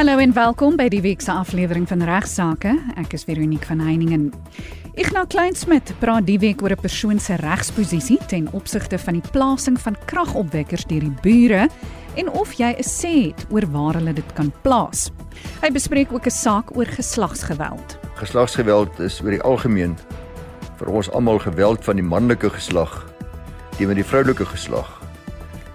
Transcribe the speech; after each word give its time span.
Hallo 0.00 0.16
en 0.16 0.30
welkom 0.32 0.78
by 0.80 0.86
die 0.88 1.02
week 1.04 1.20
se 1.20 1.28
aflewering 1.28 1.84
van 1.84 2.00
Regsake. 2.08 2.70
Ek 2.96 3.12
is 3.12 3.26
Veronique 3.28 3.66
van 3.68 3.82
Heiningen. 3.84 4.30
Ignas 4.96 5.26
Kleinsmid 5.28 5.90
praat 6.00 6.24
die 6.24 6.38
week 6.40 6.62
oor 6.64 6.72
'n 6.72 6.80
persoon 6.80 7.18
se 7.20 7.36
regsposisie 7.36 8.16
ten 8.26 8.48
opsigte 8.52 8.96
van 8.98 9.20
die 9.20 9.30
plasing 9.32 9.76
van 9.76 9.96
kragopwekkers 10.06 10.86
deur 10.88 11.04
die 11.04 11.16
bure 11.20 11.68
en 12.16 12.30
of 12.30 12.52
jy 12.52 12.72
'n 12.78 12.82
sê 12.82 13.28
het 13.28 13.46
oor 13.50 13.66
waar 13.66 13.94
hulle 13.94 14.14
dit 14.14 14.32
kan 14.32 14.50
plaas. 14.62 15.10
Hy 15.60 15.70
bespreek 15.70 16.12
ook 16.12 16.24
'n 16.24 16.30
saak 16.30 16.76
oor 16.76 16.86
geslagsgeweld. 16.86 17.98
Geslagsgeweld 18.14 19.00
is 19.00 19.20
oor 19.20 19.30
die 19.30 19.42
algemeen 19.42 19.98
vir 20.78 20.88
ons 20.88 21.10
almal 21.10 21.38
geweld 21.38 21.84
van 21.84 21.96
die 21.96 22.08
manlike 22.08 22.48
geslag 22.50 23.04
teenoor 23.76 23.96
die 23.96 24.04
vroulike 24.04 24.46
geslag 24.46 24.99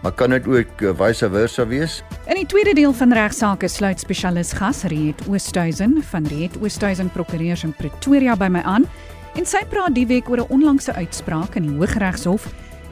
maar 0.05 0.13
kan 0.13 0.29
dit 0.29 0.47
ook 0.47 0.81
uh, 0.81 0.91
vice 0.93 1.29
versa 1.29 1.67
wees? 1.67 2.03
In 2.29 2.35
die 2.37 2.45
tweede 2.45 2.73
deel 2.73 2.93
van 2.93 3.13
regsaake 3.13 3.67
sluit 3.67 3.99
spesialis 3.99 4.51
gas 4.53 4.83
Riet 4.83 5.23
Oosthuizen 5.27 5.97
van 6.03 6.27
Riet 6.29 6.59
Oosthuizen 6.61 7.09
Prokureurs 7.09 7.63
in 7.65 7.73
Pretoria 7.73 8.35
by 8.37 8.51
my 8.53 8.61
aan 8.61 8.85
en 9.33 9.49
sy 9.49 9.63
praat 9.65 9.97
die 9.97 10.05
week 10.05 10.29
oor 10.29 10.45
'n 10.45 10.53
onlangse 10.53 10.93
uitspraak 10.93 11.57
in 11.57 11.65
die 11.65 11.77
Hooggeregshof 11.79 12.45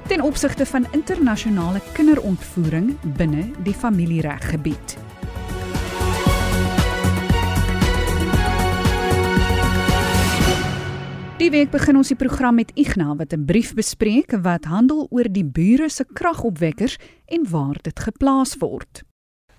ten 0.10 0.26
opsigte 0.26 0.66
van 0.66 0.90
internasionale 0.92 1.82
kinderontvoering 1.94 2.98
binne 3.04 3.46
die 3.64 3.78
familiereggebied. 3.78 5.03
Die 11.44 11.52
week 11.52 11.74
begin 11.74 11.98
ons 12.00 12.08
die 12.08 12.16
program 12.16 12.56
met 12.56 12.70
Ignas 12.80 13.18
wat 13.20 13.34
'n 13.36 13.44
brief 13.44 13.74
bespreek 13.76 14.32
wat 14.46 14.64
handel 14.64 15.08
oor 15.12 15.28
die 15.28 15.44
bure 15.44 15.90
se 15.90 16.06
kragopwekkers 16.06 16.96
en 17.28 17.44
waar 17.52 17.76
dit 17.82 18.00
geplaas 18.00 18.56
word. 18.60 19.04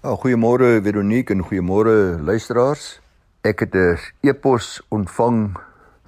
Oh, 0.00 0.16
goeiemôre 0.16 0.80
Veronique 0.80 1.34
en 1.34 1.44
goeiemôre 1.44 2.24
luisteraars. 2.24 3.00
Ek 3.42 3.60
het 3.60 3.74
'n 3.74 3.98
e-pos 4.22 4.80
ontvang 4.88 5.56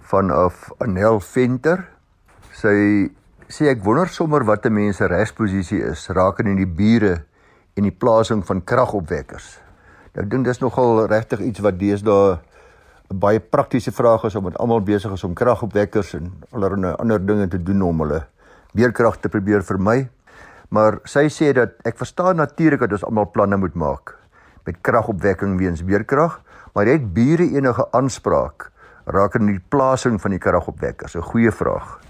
vanaf 0.01 0.73
Anel 0.78 1.20
Venter. 1.20 1.89
Sy 2.53 3.11
sê 3.48 3.69
ek 3.69 3.84
wonder 3.84 4.08
sommer 4.08 4.45
wat 4.45 4.64
'n 4.64 4.73
mens 4.73 4.97
se 4.97 5.06
regsposisie 5.06 5.83
is 5.83 6.08
rakende 6.08 6.56
die 6.56 6.75
bure 6.77 7.25
en 7.75 7.83
die 7.83 7.98
plasing 7.98 8.47
van 8.47 8.64
kragopwekkers. 8.64 9.61
Nou, 10.14 10.27
dink 10.27 10.45
dis 10.45 10.58
nogal 10.58 11.06
regtig 11.06 11.41
iets 11.41 11.61
wat 11.61 11.79
deesdae 11.79 12.41
baie 13.15 13.41
praktiese 13.41 13.93
vraag 13.93 14.25
is 14.25 14.35
omdat 14.35 14.59
almal 14.59 14.81
besig 14.83 15.12
is 15.12 15.25
om 15.25 15.35
kragopwekkers 15.35 16.15
en 16.19 16.33
allerlei 16.51 16.95
ander 16.99 17.27
dinge 17.27 17.48
te 17.48 17.63
doen 17.63 17.83
om 17.83 18.01
hulle 18.01 18.25
beerkrag 18.75 19.21
te 19.21 19.29
probeer 19.29 19.63
vermy. 19.65 20.09
Maar 20.69 20.98
sy 21.07 21.29
sê 21.31 21.53
dat 21.55 21.77
ek 21.87 21.98
verstaan 21.98 22.41
natuurlik 22.43 22.83
dat 22.83 22.97
ons 22.98 23.05
almal 23.07 23.31
planne 23.31 23.57
moet 23.57 23.75
maak 23.75 24.17
met 24.67 24.81
kragopwekking 24.83 25.59
weens 25.61 25.85
beerkrag, 25.87 26.41
maar 26.75 26.89
het 26.91 27.13
bure 27.15 27.47
enige 27.55 27.87
aanspraak 27.95 28.73
rakende 29.07 29.53
die 29.55 29.63
plasing 29.70 30.19
van 30.20 30.35
die 30.35 30.43
kragopwekkers? 30.43 31.15
'n 31.15 31.23
Goeie 31.23 31.53
vraag. 31.53 32.01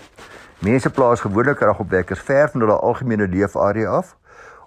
Mense 0.64 0.90
plaas 0.90 1.20
gewoonlik 1.20 1.56
kragopwekkers 1.56 2.20
ver 2.20 2.48
van 2.48 2.60
hulle 2.60 2.78
algemene 2.80 3.28
leefarea 3.28 3.90
af 3.90 4.16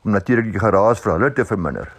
om 0.04 0.12
natuurlik 0.12 0.52
die 0.52 0.60
geraas 0.60 1.00
vir 1.00 1.12
hulle 1.12 1.34
te 1.34 1.46
verminder. 1.46 1.90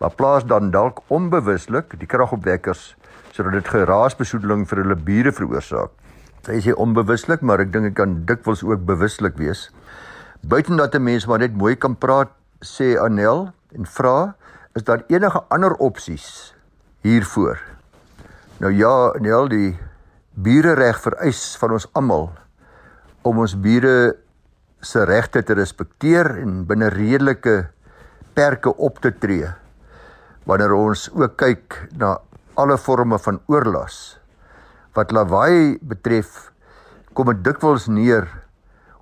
Maar 0.00 0.14
plaas 0.14 0.44
dan 0.44 0.70
dalk 0.70 1.02
onbewuslik 1.06 1.98
die 1.98 2.06
kragopwekkers 2.06 2.96
sodat 3.34 3.56
dit 3.58 3.68
geraasbesoedeling 3.74 4.62
vir 4.70 4.84
hulle 4.84 4.96
bure 4.96 5.32
veroorsaak. 5.34 5.90
Sy 6.46 6.60
sê 6.60 6.74
onbewuslik, 6.76 7.42
maar 7.42 7.62
ek 7.64 7.72
dink 7.74 7.88
dit 7.88 7.96
kan 7.98 8.20
dikwels 8.28 8.62
ook 8.62 8.84
bewuslik 8.86 9.38
wees. 9.40 9.70
Buiten 10.44 10.76
dat 10.76 10.94
'n 10.94 11.02
mens 11.02 11.26
maar 11.26 11.38
net 11.38 11.56
mooi 11.56 11.74
kan 11.74 11.96
praat, 11.96 12.30
sê 12.60 12.96
Anel 13.00 13.50
en 13.74 13.86
vra, 13.86 14.36
is 14.74 14.84
daar 14.84 15.02
enige 15.08 15.42
ander 15.48 15.74
opsies 15.74 16.54
hiervoor? 17.02 17.58
Nou 18.60 18.72
ja, 18.72 19.12
Anel, 19.16 19.48
die 19.48 19.78
burereg 20.34 21.00
vereis 21.00 21.56
van 21.56 21.72
ons 21.72 21.88
almal 21.92 22.30
om 23.22 23.38
ons 23.38 23.54
bure 23.60 24.16
se 24.80 25.04
regte 25.04 25.42
te 25.42 25.54
respekteer 25.54 26.38
en 26.42 26.66
binne 26.66 26.88
redelike 26.88 27.68
perke 28.34 28.76
op 28.76 29.00
te 29.00 29.12
tree. 29.18 29.48
Wanneer 30.44 30.72
ons 30.72 31.10
ook 31.14 31.36
kyk 31.36 31.88
na 31.96 32.18
alle 32.54 32.76
forme 32.78 33.18
van 33.18 33.40
oorlas. 33.50 34.16
Wat 34.94 35.10
lawaai 35.10 35.78
betref, 35.82 36.50
kom 37.14 37.30
dit 37.32 37.42
dikwels 37.46 37.88
neer 37.90 38.28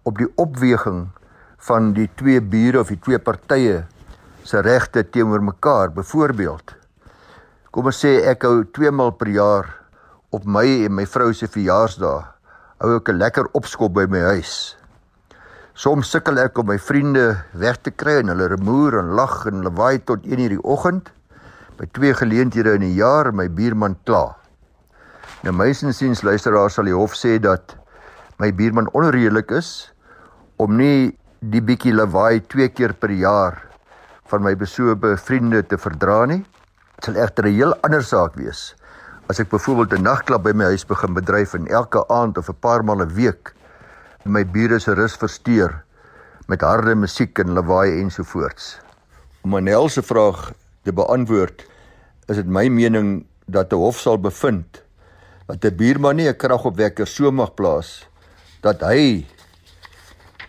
op 0.09 0.17
die 0.19 0.29
opweging 0.41 1.07
van 1.69 1.93
die 1.97 2.09
twee 2.17 2.41
bure 2.41 2.81
of 2.81 2.91
die 2.93 3.01
twee 3.01 3.21
partye 3.21 3.83
se 4.49 4.61
regte 4.65 5.05
teenoor 5.05 5.45
mekaar. 5.45 5.93
Byvoorbeeld, 5.93 6.75
kom 7.71 7.89
ons 7.93 8.03
sê 8.05 8.19
ek 8.33 8.49
hou 8.49 8.63
2 8.65 8.91
maal 8.91 9.13
per 9.17 9.31
jaar 9.33 9.69
op 10.33 10.49
my 10.49 10.67
en 10.87 10.97
my 10.97 11.07
vrou 11.07 11.31
se 11.37 11.49
verjaarsdae 11.49 12.23
hou 12.83 12.97
ek 12.97 13.09
'n 13.13 13.19
lekker 13.19 13.47
opskop 13.55 13.93
by 13.95 14.07
my 14.11 14.21
huis. 14.35 14.77
Soms 15.75 16.11
sukkel 16.11 16.39
ek 16.39 16.59
om 16.59 16.67
my 16.67 16.79
vriende 16.79 17.45
weg 17.53 17.77
te 17.83 17.91
kry 17.91 18.19
en 18.21 18.29
hulle 18.29 18.49
remoer 18.49 18.99
en 18.99 19.15
lag 19.15 19.47
en 19.47 19.63
lawaai 19.63 20.05
tot 20.05 20.25
1:00 20.25 20.49
die 20.49 20.65
oggend 20.65 21.13
by 21.83 21.89
twee 21.91 22.15
geleenthede 22.15 22.77
in 22.79 22.85
'n 22.87 22.95
jaar 22.95 23.33
my 23.35 23.49
buurman 23.51 23.97
kla. 24.07 24.37
Nou 25.43 25.53
meisiesiens 25.53 26.23
luisteraars 26.23 26.75
sal 26.79 26.87
die 26.87 26.95
hof 26.95 27.17
sê 27.19 27.41
dat 27.43 27.75
my 28.39 28.53
buurman 28.55 28.87
onredelik 28.95 29.51
is 29.51 29.91
om 30.63 30.77
nie 30.77 31.19
die 31.41 31.61
bietjie 31.61 31.93
lawaai 31.93 32.47
twee 32.47 32.69
keer 32.69 32.95
per 32.95 33.11
jaar 33.11 33.59
van 34.31 34.43
my 34.43 34.55
besoebe 34.55 35.17
vriende 35.17 35.63
te 35.67 35.77
verdra 35.77 36.25
nie. 36.27 36.45
Dit 36.95 37.05
sal 37.05 37.17
egter 37.17 37.47
'n 37.47 37.55
heel 37.55 37.75
ander 37.83 38.03
saak 38.03 38.39
wees 38.39 38.77
as 39.29 39.41
ek 39.41 39.51
byvoorbeeld 39.51 39.99
'n 39.99 40.03
nagklub 40.03 40.43
by 40.43 40.53
my 40.53 40.65
huis 40.65 40.87
begin 40.87 41.15
bedryf 41.15 41.55
en 41.55 41.67
elke 41.67 42.07
aand 42.09 42.39
of 42.39 42.49
'n 42.49 42.61
paar 42.61 42.85
maal 42.85 43.03
'n 43.03 43.15
week 43.15 43.55
my 44.25 44.45
bure 44.45 44.79
se 44.79 44.95
rus 44.95 45.17
versteur 45.17 45.83
met 46.47 46.61
harde 46.61 46.95
musiek 46.95 47.39
en 47.39 47.55
lawaai 47.55 48.01
ensovoorts. 48.01 48.79
Om 49.43 49.51
Manel 49.51 49.89
se 49.89 50.03
vraag 50.03 50.53
te 50.85 50.93
beantwoord, 50.93 51.72
is 52.33 52.41
dit 52.41 52.49
my 52.49 52.69
mening 52.69 53.27
dat 53.47 53.73
'n 53.73 53.77
hof 53.77 54.01
sal 54.01 54.19
bevind 54.19 54.83
dat 55.47 55.65
'n 55.65 55.77
buurman 55.77 56.17
nie 56.17 56.29
'n 56.29 56.37
kragopwekker 56.37 57.07
so 57.07 57.31
mag 57.31 57.55
plaas 57.55 58.09
dat 58.63 58.81
hy 58.81 59.27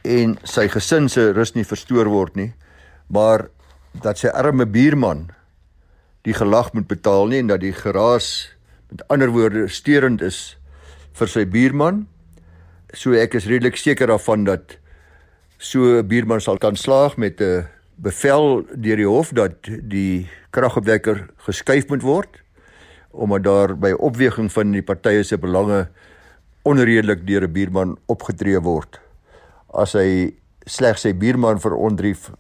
en 0.04 0.36
sy 0.44 0.68
gesin 0.68 1.08
se 1.10 1.32
rus 1.32 1.54
nie 1.56 1.66
verstoor 1.66 2.10
word 2.12 2.36
nie, 2.36 2.52
maar 3.08 3.48
dat 4.04 4.20
sy 4.20 4.28
arme 4.28 4.66
buurman 4.66 5.30
die 6.28 6.36
gelag 6.36 6.74
moet 6.74 6.88
betaal 6.88 7.28
nie 7.32 7.40
en 7.44 7.52
dat 7.52 7.64
die 7.64 7.74
geraas 7.76 8.52
met 8.92 9.04
ander 9.10 9.32
woorde 9.34 9.68
steurend 9.68 10.22
is 10.22 10.58
vir 11.14 11.28
sy 11.28 11.46
buurman. 11.46 12.08
So 12.94 13.14
ek 13.18 13.36
is 13.36 13.48
redelik 13.50 13.78
seker 13.78 14.08
daarvan 14.08 14.46
dat 14.46 14.78
so 15.58 16.00
'n 16.00 16.08
buurman 16.08 16.42
sal 16.42 16.58
kan 16.58 16.76
slaag 16.76 17.18
met 17.18 17.42
'n 17.42 17.66
bevel 18.04 18.64
deur 18.74 19.00
die 19.00 19.08
hof 19.08 19.32
dat 19.36 19.70
die 19.90 20.28
kragopwekker 20.56 21.28
geskuif 21.48 21.90
moet 21.90 22.04
word 22.04 22.40
omdat 23.14 23.44
daar 23.46 23.76
by 23.78 23.92
opweging 23.94 24.50
van 24.52 24.72
die 24.74 24.82
partye 24.82 25.24
se 25.24 25.38
belange 25.38 25.86
onredelik 26.66 27.28
deur 27.28 27.48
'n 27.48 27.54
buurman 27.54 27.98
opgetree 28.08 28.60
word 28.60 29.00
as 29.74 29.94
hy 29.94 30.34
slegs 30.66 31.04
sy 31.06 31.14
buurman 31.14 31.60
verontrief 31.60 32.32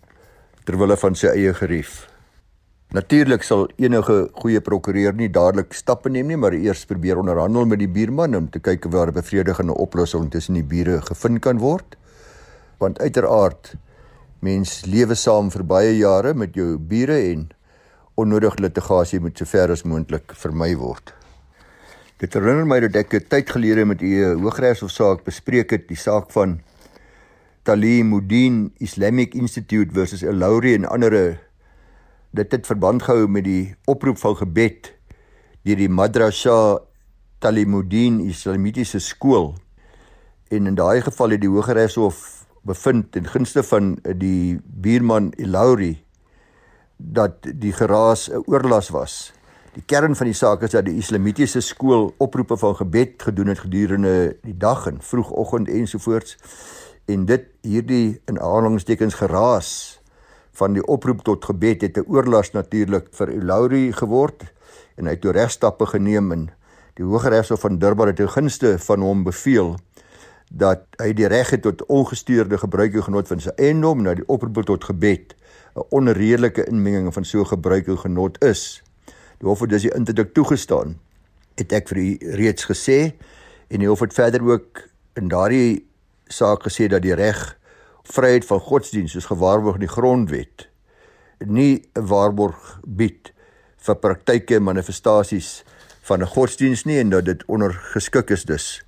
ter 0.65 0.77
wille 0.79 0.97
van 0.97 1.15
sy 1.15 1.27
eie 1.27 1.53
gerief. 1.53 2.07
Natuurlik 2.93 3.43
sal 3.43 3.65
enige 3.81 4.29
goeie 4.37 4.61
prokureur 4.61 5.15
nie 5.17 5.29
dadelik 5.33 5.73
stappe 5.73 6.11
neem 6.13 6.27
nie, 6.29 6.37
maar 6.37 6.53
eers 6.53 6.85
probeer 6.85 7.17
onderhandel 7.17 7.65
met 7.65 7.79
die 7.81 7.89
buurman 7.89 8.35
om 8.37 8.49
te 8.53 8.59
kyk 8.59 8.85
of 8.85 8.91
daar 8.91 9.09
'n 9.09 9.17
bevredigende 9.17 9.73
oplossing 9.73 10.29
tussen 10.31 10.53
die 10.53 10.63
bure 10.63 11.01
gevind 11.01 11.41
kan 11.41 11.57
word. 11.57 11.97
Want 12.77 12.99
uiteraard 12.99 13.75
Mens 14.43 14.81
lewe 14.91 15.15
saam 15.15 15.47
vir 15.53 15.61
baie 15.63 15.91
jare 15.95 16.33
met 16.35 16.57
jou 16.57 16.73
bure 16.75 17.15
en 17.29 17.45
onnodige 18.19 18.59
litigasie 18.59 19.21
moet 19.23 19.37
so 19.39 19.47
ver 19.47 19.71
as 19.71 19.85
moontlik 19.87 20.33
vermy 20.35 20.73
word. 20.75 21.13
Dit 22.19 22.35
herinner 22.35 22.67
my 22.67 22.81
dat 22.83 22.97
ek 22.99 23.13
'n 23.13 23.29
tyd 23.31 23.47
gelede 23.49 23.85
met 23.85 24.01
u 24.01 24.11
'n 24.11 24.43
hooggeregshofsaak 24.43 25.23
bespreek 25.23 25.71
het, 25.71 25.87
die 25.87 25.95
saak 25.95 26.31
van 26.31 26.59
Talimuddin 27.63 28.73
Islamic 28.79 29.33
Institute 29.33 29.93
versus 29.93 30.23
Al-Lauri 30.23 30.73
en 30.75 30.85
ander 30.91 31.39
dit 32.33 32.51
het 32.51 32.67
verband 32.67 33.03
gehou 33.03 33.27
met 33.27 33.43
die 33.43 33.75
oproep 33.85 34.17
van 34.17 34.35
gebed 34.35 34.93
deur 35.63 35.77
die 35.77 35.89
Madrasa 35.89 36.79
Talimuddin 37.39 38.19
Islamitiese 38.19 38.99
skool. 38.99 39.55
En 40.51 40.67
in 40.67 40.75
daai 40.75 41.01
geval 41.01 41.29
het 41.29 41.41
die 41.41 41.49
Hooggeregshof 41.49 42.42
bevind 42.63 43.15
in 43.15 43.27
gunste 43.27 43.63
van 43.63 43.97
eh, 44.03 44.13
die 44.17 44.59
buurman 44.63 45.33
Ilauri 45.37 46.03
dat 46.97 47.43
die 47.43 47.73
geraas 47.73 48.29
'n 48.29 48.43
oorlas 48.45 48.89
was. 48.89 49.33
Die 49.73 49.83
kern 49.85 50.15
van 50.15 50.25
die 50.25 50.37
saak 50.37 50.61
is 50.61 50.71
dat 50.71 50.85
die 50.85 50.97
islamitiese 50.97 51.61
skool 51.61 52.13
oproepe 52.17 52.57
van 52.57 52.75
gebed 52.75 53.23
gedoen 53.23 53.47
het 53.47 53.59
gedurende 53.59 54.37
die 54.41 54.57
dag 54.57 54.87
en 54.87 55.01
vroegoggend 55.01 55.69
ensovoorts 55.69 56.37
en 57.05 57.25
dit 57.25 57.45
hierdie 57.61 58.21
in 58.25 58.39
aanhalingstekens 58.39 59.13
geraas 59.13 59.99
van 60.53 60.73
die 60.73 60.85
oproep 60.85 61.23
tot 61.23 61.45
gebed 61.45 61.81
het 61.81 61.97
'n 61.97 62.05
oorlas 62.07 62.51
natuurlik 62.51 63.07
vir 63.11 63.29
Ilauri 63.29 63.93
geword 63.93 64.43
en 64.95 65.05
hy 65.05 65.11
het 65.11 65.21
toe 65.21 65.31
regstappe 65.31 65.85
geneem 65.85 66.31
en 66.31 66.49
die 66.93 67.05
Hooggeregshof 67.05 67.59
van 67.59 67.79
Durban 67.79 68.07
het 68.07 68.15
ten 68.15 68.29
gunste 68.29 68.79
van 68.79 69.01
hom 69.01 69.23
beveel 69.23 69.75
dat 70.53 70.85
hy 71.01 71.09
die 71.17 71.27
reg 71.27 71.49
het 71.49 71.63
tot 71.65 71.81
ongestuurde 71.89 72.57
gebruik 72.61 72.93
en 72.93 73.07
genot 73.07 73.27
van 73.27 73.41
sy 73.41 73.53
eiendom 73.57 74.03
na 74.05 74.13
die 74.13 74.25
oproep 74.29 74.61
tot 74.69 74.85
gebed 74.85 75.33
'n 75.75 75.85
onredelike 75.89 76.65
inmenging 76.69 77.13
van 77.13 77.25
so 77.25 77.43
gebruik 77.43 77.87
en 77.87 77.97
genot 77.97 78.43
is. 78.43 78.83
Die 79.39 79.47
hof 79.47 79.59
het 79.59 79.69
dus 79.69 79.81
die 79.81 79.95
interdik 79.95 80.33
toegestaan. 80.33 80.99
Het 81.55 81.71
ek 81.71 81.87
vir 81.87 81.97
u 81.97 82.17
reeds 82.19 82.65
gesê 82.69 83.13
en 83.67 83.79
die 83.79 83.87
hof 83.87 83.99
het 83.99 84.13
verder 84.13 84.41
ook 84.41 84.87
in 85.13 85.27
daardie 85.27 85.85
saak 86.27 86.63
gesê 86.63 86.87
dat 86.87 87.01
die 87.01 87.15
reg 87.15 87.57
vryheid 88.03 88.45
van 88.45 88.59
godsdiens 88.59 89.11
soos 89.11 89.25
gewaarborg 89.25 89.75
in 89.75 89.87
die 89.87 89.95
grondwet 89.97 90.69
nie 91.45 91.83
'n 91.95 92.07
waarborg 92.07 92.79
bied 92.85 93.33
vir 93.77 93.95
praktyke 93.95 94.55
en 94.55 94.63
manifestasies 94.63 95.63
van 96.01 96.21
'n 96.21 96.27
godsdiens 96.27 96.83
nie 96.83 96.99
en 96.99 97.09
dat 97.09 97.25
dit 97.25 97.43
ondergeskik 97.45 98.29
is 98.29 98.43
dus. 98.43 98.83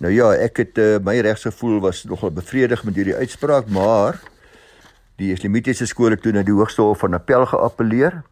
Nou 0.00 0.12
ja, 0.12 0.30
ek 0.32 0.56
het 0.62 0.78
uh, 0.80 0.96
my 1.04 1.18
regsgevoel 1.20 1.80
was 1.84 2.04
nogal 2.08 2.30
bevredig 2.32 2.84
met 2.88 2.96
hierdie 2.96 3.16
uitspraak, 3.20 3.66
maar 3.68 4.16
die 5.20 5.28
islamitiese 5.34 5.84
skole 5.86 6.16
toe 6.16 6.32
na 6.32 6.40
die 6.42 6.54
Hoogste 6.56 6.80
Hof 6.80 7.02
van 7.04 7.18
Appel 7.18 7.44
geappeleer 7.50 8.22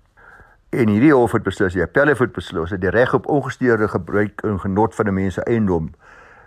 en 0.72 0.88
hierdie 0.88 1.12
hof 1.12 1.34
het 1.36 1.44
beslis 1.44 1.76
die 1.76 1.84
appel 1.84 2.08
het 2.12 2.32
beslis 2.32 2.72
dat 2.72 2.80
die 2.80 2.92
reg 2.92 3.12
op 3.16 3.28
ongestuurde 3.28 3.88
gebruik 3.88 4.40
en 4.44 4.56
genot 4.60 4.94
van 4.94 5.08
'n 5.08 5.14
mens 5.14 5.34
se 5.34 5.44
eiendom 5.44 5.92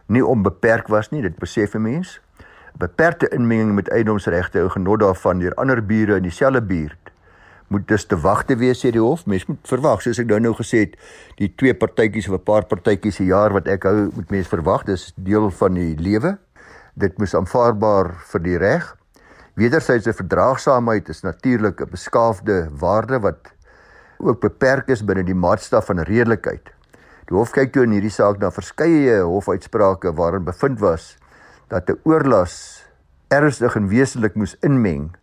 nie 0.08 0.26
onbeperk 0.26 0.88
was 0.88 1.10
nie, 1.10 1.22
dit 1.22 1.38
besef 1.38 1.74
'n 1.76 1.82
mens. 1.82 2.20
Beperkte 2.78 3.28
inmenging 3.30 3.76
met 3.76 3.90
eiendomsregte 3.90 4.60
en 4.60 4.72
genot 4.72 5.00
daarvan 5.00 5.40
deur 5.40 5.54
ander 5.54 5.86
bure 5.86 6.16
in 6.16 6.24
dieselfde 6.24 6.62
buurt 6.62 7.11
moet 7.72 7.88
dus 7.88 8.06
te 8.06 8.18
wagte 8.20 8.58
wees 8.60 8.82
sê 8.84 8.92
die 8.92 9.02
hof. 9.02 9.24
Mens 9.26 9.46
moet 9.48 9.60
verwag, 9.70 10.02
soos 10.04 10.20
ek 10.20 10.28
nou 10.28 10.40
nou 10.44 10.52
gesê 10.58 10.86
het, 10.86 10.98
die 11.40 11.48
twee 11.56 11.74
partytjies 11.74 12.28
of 12.28 12.36
'n 12.40 12.44
paar 12.44 12.66
partytjies 12.68 13.16
se 13.16 13.26
jaar 13.26 13.54
wat 13.56 13.68
ek 13.68 13.88
hou, 13.88 14.12
moet 14.16 14.32
mens 14.32 14.48
verwag, 14.48 14.84
dis 14.86 15.14
deel 15.16 15.50
van 15.50 15.74
die 15.74 15.96
lewe. 15.96 16.38
Dit 16.96 17.18
moet 17.18 17.34
aanvaarbaar 17.34 18.12
vir 18.34 18.44
die 18.44 18.58
reg. 18.58 18.98
Wederwysige 19.56 20.14
verdraagsaamheid 20.14 21.10
is 21.10 21.24
natuurlik 21.24 21.82
'n 21.82 21.90
beskaafde 21.92 22.70
waarde 22.72 23.20
wat 23.20 23.54
ook 24.20 24.42
beperk 24.42 24.90
is 24.90 25.06
binne 25.06 25.24
die 25.24 25.36
maatstaf 25.36 25.86
van 25.86 26.00
redelikheid. 26.00 26.72
Die 27.28 27.36
hof 27.38 27.52
kyk 27.52 27.74
toe 27.74 27.84
in 27.84 27.92
hierdie 27.92 28.12
saak 28.12 28.40
na 28.40 28.52
verskeie 28.52 29.22
hofuitsprake 29.22 30.14
waarin 30.14 30.44
bevind 30.44 30.80
was 30.80 31.18
dat 31.70 31.90
'n 31.90 32.00
oorlas 32.04 32.84
ernstig 33.30 33.76
en 33.76 33.88
wesentlik 33.88 34.36
moes 34.36 34.56
inmeng 34.60 35.16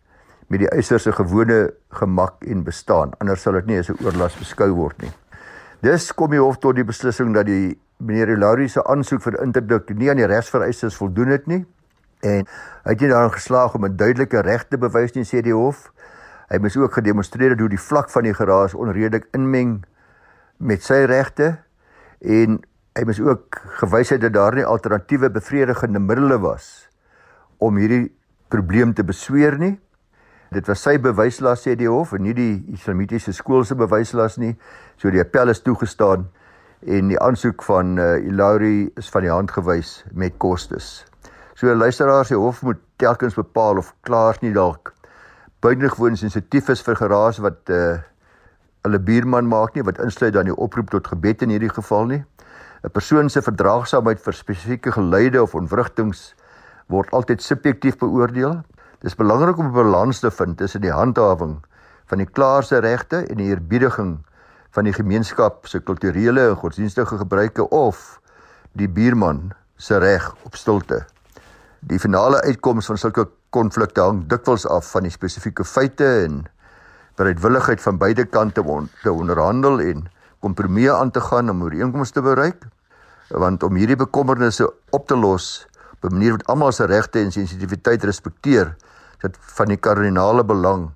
met 0.49 0.59
die 0.59 0.69
eisers 0.73 1.03
se 1.05 1.11
gewone 1.13 1.73
gemak 1.93 2.43
en 2.43 2.63
bestaan. 2.63 3.13
Anders 3.21 3.41
sal 3.45 3.53
dit 3.53 3.65
nie 3.65 3.79
as 3.79 3.89
'n 3.89 4.03
oorlas 4.05 4.37
beskou 4.37 4.71
word 4.73 5.01
nie. 5.01 5.11
Dis 5.81 6.11
kom 6.11 6.31
die 6.31 6.41
hof 6.41 6.57
tot 6.57 6.75
die 6.75 6.83
beslissing 6.83 7.33
dat 7.33 7.45
die 7.45 7.77
meneer 7.97 8.37
Laurie 8.37 8.67
se 8.67 8.83
aansoek 8.83 9.21
vir 9.21 9.41
interdik 9.43 9.89
nie 9.95 10.09
aan 10.09 10.17
die 10.17 10.27
regsvereistes 10.27 10.95
voldoen 10.95 11.27
het 11.27 11.47
nie 11.47 11.65
en 12.19 12.43
hy 12.83 12.91
het 12.91 13.01
nie 13.01 13.09
daarin 13.09 13.31
geslaag 13.31 13.75
om 13.75 13.85
'n 13.85 13.95
duidelike 13.95 14.41
reg 14.41 14.67
te 14.67 14.77
bewys 14.77 15.13
nie 15.15 15.23
sê 15.23 15.41
die 15.41 15.53
hof. 15.53 15.91
Hy 16.49 16.57
moes 16.57 16.77
ook 16.77 16.93
gedemonstreer 16.93 17.59
hoe 17.59 17.69
die 17.69 17.79
vlak 17.79 18.09
van 18.09 18.23
die 18.23 18.33
geraas 18.33 18.73
onredelik 18.73 19.27
inmeng 19.31 19.83
met 20.57 20.83
sy 20.83 21.05
regte 21.05 21.59
en 22.19 22.59
hy 22.95 23.03
moes 23.05 23.19
ook 23.19 23.61
gewys 23.79 24.09
het 24.09 24.21
dat 24.21 24.33
daar 24.33 24.55
nie 24.55 24.65
alternatiewe 24.65 25.29
bevredigende 25.29 25.99
middele 25.99 26.39
was 26.39 26.89
om 27.57 27.77
hierdie 27.77 28.11
probleem 28.49 28.93
te 28.93 29.03
besweer 29.03 29.57
nie. 29.57 29.79
Dit 30.51 30.67
was 30.67 30.81
sy 30.81 30.97
bewyslas 30.97 31.65
sê 31.65 31.75
die 31.77 31.89
hof 31.89 32.13
en 32.17 32.23
nie 32.25 32.33
die 32.33 32.53
islamitiese 32.73 33.33
skool 33.33 33.65
se 33.65 33.75
bewyslas 33.75 34.37
nie. 34.37 34.55
So 34.97 35.11
die 35.13 35.21
appel 35.21 35.49
is 35.49 35.61
toegestaan 35.61 36.27
en 36.85 37.11
die 37.11 37.19
aansoek 37.19 37.63
van 37.63 37.97
uh, 37.99 38.15
Ilauri 38.17 38.89
is 38.97 39.09
van 39.09 39.27
die 39.27 39.33
hand 39.33 39.51
gewys 39.51 40.03
met 40.13 40.37
kostes. 40.37 41.05
So 41.55 41.73
luisteraars, 41.75 42.31
die 42.31 42.39
hof 42.39 42.63
moet 42.63 42.79
telkens 42.97 43.35
bepaal 43.35 43.77
of 43.77 43.93
klaars 44.07 44.39
nie 44.41 44.53
dalk 44.55 44.93
buitengewoon 45.59 46.15
sensitief 46.17 46.69
is 46.71 46.81
vir 46.85 46.95
geraas 46.95 47.39
wat 47.43 47.71
uh, 47.75 47.97
hulle 48.87 48.99
buurman 49.03 49.47
maak 49.51 49.75
nie 49.75 49.83
wat 49.83 49.99
insluit 49.99 50.33
dan 50.35 50.47
die 50.47 50.55
oproep 50.55 50.91
tot 50.93 51.09
gebed 51.11 51.43
in 51.43 51.51
hierdie 51.51 51.71
geval 51.73 52.07
nie. 52.07 52.21
'n 52.83 52.91
Persoon 52.95 53.29
se 53.29 53.41
verdraagsaamheid 53.43 54.21
vir 54.23 54.33
spesifieke 54.33 54.91
geluide 54.95 55.41
of 55.41 55.55
ontwrigtings 55.55 56.33
word 56.87 57.11
altyd 57.11 57.43
subjektief 57.43 57.97
beoordeel 57.99 58.61
Dis 58.99 59.15
belangrik 59.15 59.57
om 59.57 59.67
'n 59.67 59.71
balans 59.71 60.19
te 60.19 60.31
vind 60.31 60.57
tussen 60.57 60.81
die 60.81 60.91
handhawing 60.91 61.63
van 62.05 62.17
die 62.17 62.27
klaarse 62.27 62.79
regte 62.79 63.17
en 63.17 63.37
die 63.37 63.47
eerbiediging 63.47 64.17
van 64.71 64.83
die 64.83 64.93
gemeenskap 64.93 65.67
se 65.67 65.79
kulturele 65.79 66.49
en 66.49 66.55
godsdienstige 66.55 67.17
gebruike 67.17 67.69
of 67.69 68.19
die 68.71 68.89
buurman 68.89 69.51
se 69.77 69.97
reg 69.97 70.35
op 70.43 70.55
stilte. 70.55 71.05
Die 71.79 71.99
finale 71.99 72.41
uitkoms 72.41 72.85
van 72.85 72.97
sulke 72.97 73.27
konflikte 73.49 74.01
hang 74.01 74.27
dikwels 74.27 74.67
af 74.67 74.91
van 74.91 75.03
die 75.03 75.11
spesifieke 75.11 75.63
feite 75.63 76.05
en 76.25 76.43
bereidwilligheid 77.15 77.81
van 77.81 77.97
beide 77.97 78.25
kante 78.25 78.63
om 78.63 78.89
te 79.03 79.11
onderhandel 79.11 79.79
en 79.79 80.09
kompromieë 80.39 80.91
aan 80.91 81.11
te 81.11 81.21
gaan 81.21 81.49
om 81.49 81.63
ooreenkomste 81.63 82.19
te 82.19 82.21
bereik. 82.21 82.67
Want 83.29 83.63
om 83.63 83.75
hierdie 83.75 83.95
bekommernisse 83.95 84.73
op 84.89 85.07
te 85.07 85.15
los 85.15 85.67
op 86.01 86.09
'n 86.09 86.13
manier 86.13 86.31
wat 86.31 86.47
almal 86.47 86.71
se 86.71 86.85
regte 86.85 87.19
en 87.19 87.31
sensitiwiteit 87.31 88.03
respekteer, 88.03 88.75
dit 89.21 89.37
van 89.39 89.67
die 89.67 89.77
kardinale 89.77 90.45
belang 90.45 90.91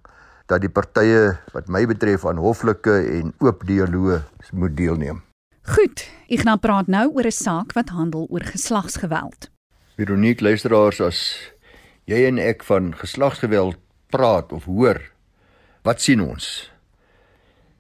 dat 0.46 0.62
die 0.62 0.70
partye 0.70 1.38
wat 1.54 1.68
my 1.68 1.86
betref 1.86 2.26
aan 2.26 2.38
hoflike 2.38 2.92
en 2.92 3.34
oop 3.40 3.64
dialoog 3.68 4.24
moet 4.52 4.78
deelneem. 4.78 5.22
Goed, 5.64 6.10
ek 6.28 6.44
gaan 6.44 6.60
praat 6.60 6.88
nou 6.88 7.10
oor 7.16 7.26
'n 7.26 7.32
saak 7.32 7.74
wat 7.74 7.90
handel 7.90 8.28
oor 8.30 8.44
geslagsgeweld. 8.44 9.50
Veronique 9.96 10.44
luisteraars 10.44 11.02
as 11.02 11.20
jy 12.06 12.26
en 12.28 12.38
ek 12.38 12.64
van 12.64 12.94
geslagsgeweld 12.96 13.78
praat 14.10 14.52
of 14.52 14.66
hoor, 14.66 15.02
wat 15.84 16.02
sien 16.02 16.22
ons? 16.22 16.72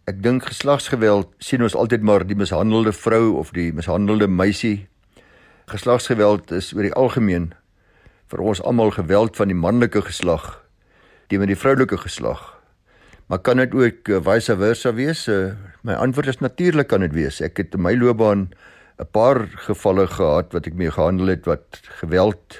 Ek 0.03 0.23
dink 0.23 0.43
geslagsgeweld 0.45 1.29
sien 1.39 1.63
ons 1.63 1.75
altyd 1.75 2.01
maar 2.01 2.25
die 2.27 2.35
mishandelde 2.35 2.91
vrou 2.91 3.37
of 3.39 3.51
die 3.51 3.71
mishandelde 3.73 4.27
meisie. 4.27 4.87
Geslagsgeweld 5.71 6.51
is 6.51 6.73
oor 6.73 6.83
die 6.83 6.95
algemeen 6.99 7.53
vir 8.31 8.41
ons 8.43 8.61
almal 8.61 8.91
geweld 8.91 9.37
van 9.39 9.47
die 9.47 9.57
manlike 9.57 10.01
geslag 10.01 10.59
teenoor 11.31 11.47
die 11.47 11.57
vroulike 11.57 11.97
geslag. 11.97 12.41
Maar 13.31 13.39
kan 13.39 13.57
dit 13.57 13.73
ook 13.73 14.09
uh, 14.11 14.19
vice 14.21 14.57
versa 14.59 14.91
wees? 14.93 15.23
Uh, 15.31 15.55
my 15.81 15.95
antwoord 15.95 16.33
is 16.33 16.41
natuurlik 16.43 16.89
kan 16.91 17.01
dit 17.05 17.15
wees. 17.15 17.39
Ek 17.41 17.57
het 17.61 17.77
in 17.77 17.81
my 17.81 17.95
loopbaan 17.95 18.51
'n 18.99 19.07
paar 19.11 19.47
gevalle 19.65 20.05
gehad 20.07 20.53
wat 20.53 20.67
ek 20.67 20.75
mee 20.77 20.91
gehandel 20.91 21.31
het 21.33 21.45
wat 21.45 21.79
geweld 22.03 22.59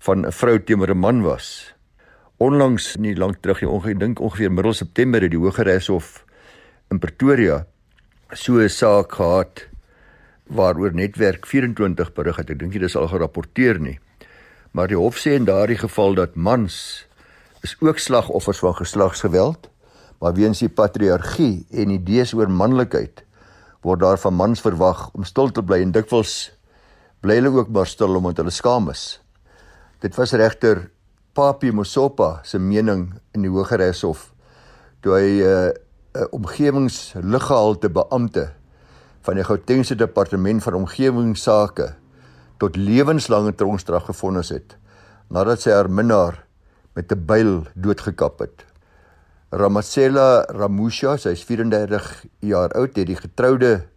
van 0.00 0.24
'n 0.24 0.32
vrou 0.32 0.58
teenoor 0.58 0.94
'n 0.94 0.98
man 0.98 1.22
was. 1.22 1.74
Onlangs 2.38 2.96
nie 2.96 3.16
lank 3.16 3.42
terug 3.42 3.60
nie, 3.60 3.70
ongeveer 3.70 3.98
dink 3.98 4.20
ongeveer 4.20 4.52
middel 4.52 4.72
September 4.72 5.20
het 5.20 5.30
die 5.30 5.40
Hooggeregshof 5.40 6.24
in 6.90 6.98
Pretoria 6.98 7.66
so 8.32 8.62
'n 8.62 8.68
saak 8.68 9.12
gehad 9.12 9.68
waaroor 10.48 10.94
netwerk 10.94 11.46
24 11.46 12.12
berig 12.16 12.36
het. 12.40 12.50
Ek 12.50 12.58
dink 12.58 12.72
dit 12.72 12.82
is 12.82 12.96
al 12.96 13.08
gerapporteer 13.08 13.80
nie. 13.80 13.98
Maar 14.72 14.88
die 14.88 14.98
hof 14.98 15.18
sê 15.20 15.36
in 15.36 15.48
daardie 15.48 15.78
geval 15.78 16.14
dat 16.18 16.36
mans 16.36 17.06
is 17.66 17.76
ook 17.80 17.98
slagoffers 17.98 18.60
van 18.62 18.76
geslagsgeweld, 18.78 19.68
maar 20.20 20.34
weens 20.34 20.60
die 20.62 20.70
patriargie 20.70 21.66
en 21.70 21.90
idees 21.94 22.34
oor 22.34 22.50
manlikheid 22.50 23.24
word 23.86 24.02
daar 24.02 24.18
van 24.18 24.34
mans 24.34 24.60
verwag 24.60 25.08
om 25.14 25.24
stil 25.26 25.52
te 25.54 25.62
bly 25.62 25.80
en 25.84 25.94
dikwels 25.94 26.50
bly 27.22 27.38
hulle 27.38 27.52
ook 27.54 27.70
maar 27.74 27.86
stil 27.86 28.18
omdat 28.18 28.42
hulle 28.42 28.54
skaam 28.54 28.90
is. 28.90 29.20
Dit 30.02 30.18
was 30.18 30.34
regter 30.38 30.88
Papi 31.34 31.70
Mosopa 31.74 32.40
se 32.42 32.58
mening 32.58 33.12
in 33.34 33.46
die 33.46 33.50
Hooggeregshof 33.50 34.32
toe 35.02 35.14
hy 35.14 35.28
'n 35.42 35.72
uh, 36.18 36.26
omgewingsliggehalte 36.34 37.90
beampte 37.90 38.57
van 39.22 39.34
die 39.34 39.44
Gautengse 39.44 39.94
departement 39.94 40.62
van 40.62 40.74
omgewingsake 40.74 41.94
tot 42.58 42.76
lewenslange 42.76 43.54
tronkstraf 43.54 44.08
gefonnis 44.10 44.50
het 44.54 44.76
nadat 45.28 45.62
sy 45.62 45.74
haar 45.74 45.90
minnaar 45.90 46.44
met 46.96 47.12
'n 47.12 47.26
byl 47.26 47.66
doodgekap 47.74 48.38
het. 48.40 48.64
Ramasela 49.50 50.44
Ramusha, 50.48 51.16
sy 51.16 51.28
is 51.28 51.44
34 51.44 52.26
jaar 52.40 52.72
oud, 52.72 52.96
het 52.96 53.06
die 53.06 53.16
getroude 53.16 53.88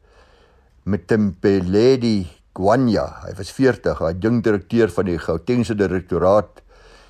met 0.84 1.08
Tempeledi 1.08 2.28
Gwanya, 2.54 3.22
hy 3.26 3.34
was 3.38 3.52
40, 3.52 4.00
hy 4.00 4.14
jong 4.20 4.42
direkteur 4.44 4.90
van 4.90 5.06
die 5.06 5.18
Gautengse 5.18 5.76
direktoraat 5.76 6.62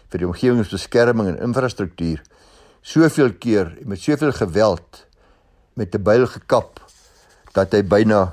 vir 0.09 0.19
die 0.19 0.27
omgewingsbeskerming 0.27 1.27
en 1.27 1.39
infrastruktuur, 1.39 2.21
soveel 2.81 3.33
keer 3.37 3.77
en 3.81 3.87
met 3.87 4.01
soveel 4.01 4.31
geweld 4.31 5.05
met 5.75 5.95
'n 5.95 6.03
byl 6.03 6.27
gekap 6.27 6.80
dat 7.55 7.73
hy 7.75 7.83
byna 7.83 8.31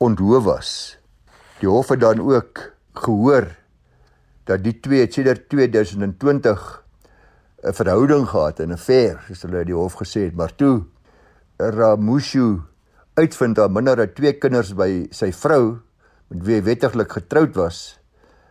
onthou 0.00 0.40
was. 0.46 0.96
Die 1.60 1.68
hof 1.68 1.90
het 1.92 2.00
dan 2.00 2.20
ook 2.22 2.62
gehoor 2.94 3.48
dat 4.48 4.62
die 4.64 4.76
twee 4.80 5.06
sedert 5.12 5.48
2020 5.48 6.84
'n 7.62 7.72
verhouding 7.74 8.28
gehad, 8.28 8.60
'n 8.60 8.72
affair, 8.72 9.20
soos 9.26 9.42
hulle 9.42 9.64
die 9.64 9.74
hof 9.74 9.94
gesê 9.98 10.30
het, 10.30 10.34
maar 10.34 10.54
toe 10.54 10.84
Ramushu 11.58 12.60
uitvind 13.14 13.56
dat 13.56 13.70
minder 13.70 14.00
as 14.00 14.14
twee 14.14 14.32
kinders 14.32 14.74
by 14.74 15.08
sy 15.10 15.32
vrou 15.32 15.80
met 16.28 16.44
wie 16.46 16.54
hy 16.54 16.62
wettiglik 16.62 17.12
getroud 17.12 17.56
was, 17.56 17.98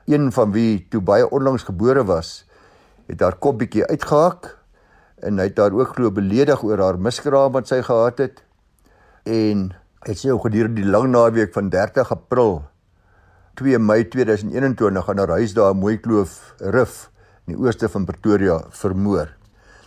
een 0.06 0.32
van 0.32 0.52
wie 0.52 0.88
toe 0.90 1.02
baie 1.02 1.30
onlangs 1.30 1.64
gebore 1.64 2.04
was, 2.04 2.46
het 3.08 3.22
haar 3.22 3.38
kop 3.40 3.60
bietjie 3.60 3.86
uitgehak 3.88 4.58
en 5.24 5.40
hy 5.40 5.48
het 5.50 5.58
haar 5.58 5.74
ook 5.74 5.96
glo 5.96 6.12
beledig 6.12 6.64
oor 6.64 6.84
haar 6.84 7.00
miskraam 7.00 7.52
wat 7.56 7.68
sy 7.68 7.82
gehad 7.82 8.18
het 8.18 8.44
en 9.24 9.72
sy 10.06 10.30
ook 10.30 10.46
gedurende 10.46 10.82
die 10.82 10.90
lang 10.90 11.10
naweek 11.12 11.54
van 11.54 11.70
30 11.70 12.12
April 12.12 12.62
2 13.58 13.80
Mei 13.80 14.04
2021 14.06 15.10
aan 15.10 15.18
haar 15.18 15.34
huis 15.40 15.54
daar 15.58 15.72
in 15.74 15.82
Mooikloof 15.82 16.54
Rif 16.60 17.10
in 17.48 17.56
die 17.56 17.60
ooste 17.64 17.90
van 17.90 18.06
Pretoria 18.06 18.60
vermoor. 18.70 19.32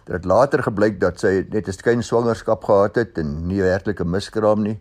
Dit 0.05 0.15
het 0.17 0.25
later 0.25 0.63
gebleik 0.63 0.99
dat 1.01 1.21
sy 1.21 1.47
net 1.51 1.69
'n 1.69 1.73
skyn 1.73 2.03
swangerskap 2.03 2.65
gehad 2.65 2.97
het 2.97 3.19
en 3.19 3.47
nie 3.47 3.63
werklike 3.63 4.05
miskraam 4.05 4.63
nie. 4.63 4.81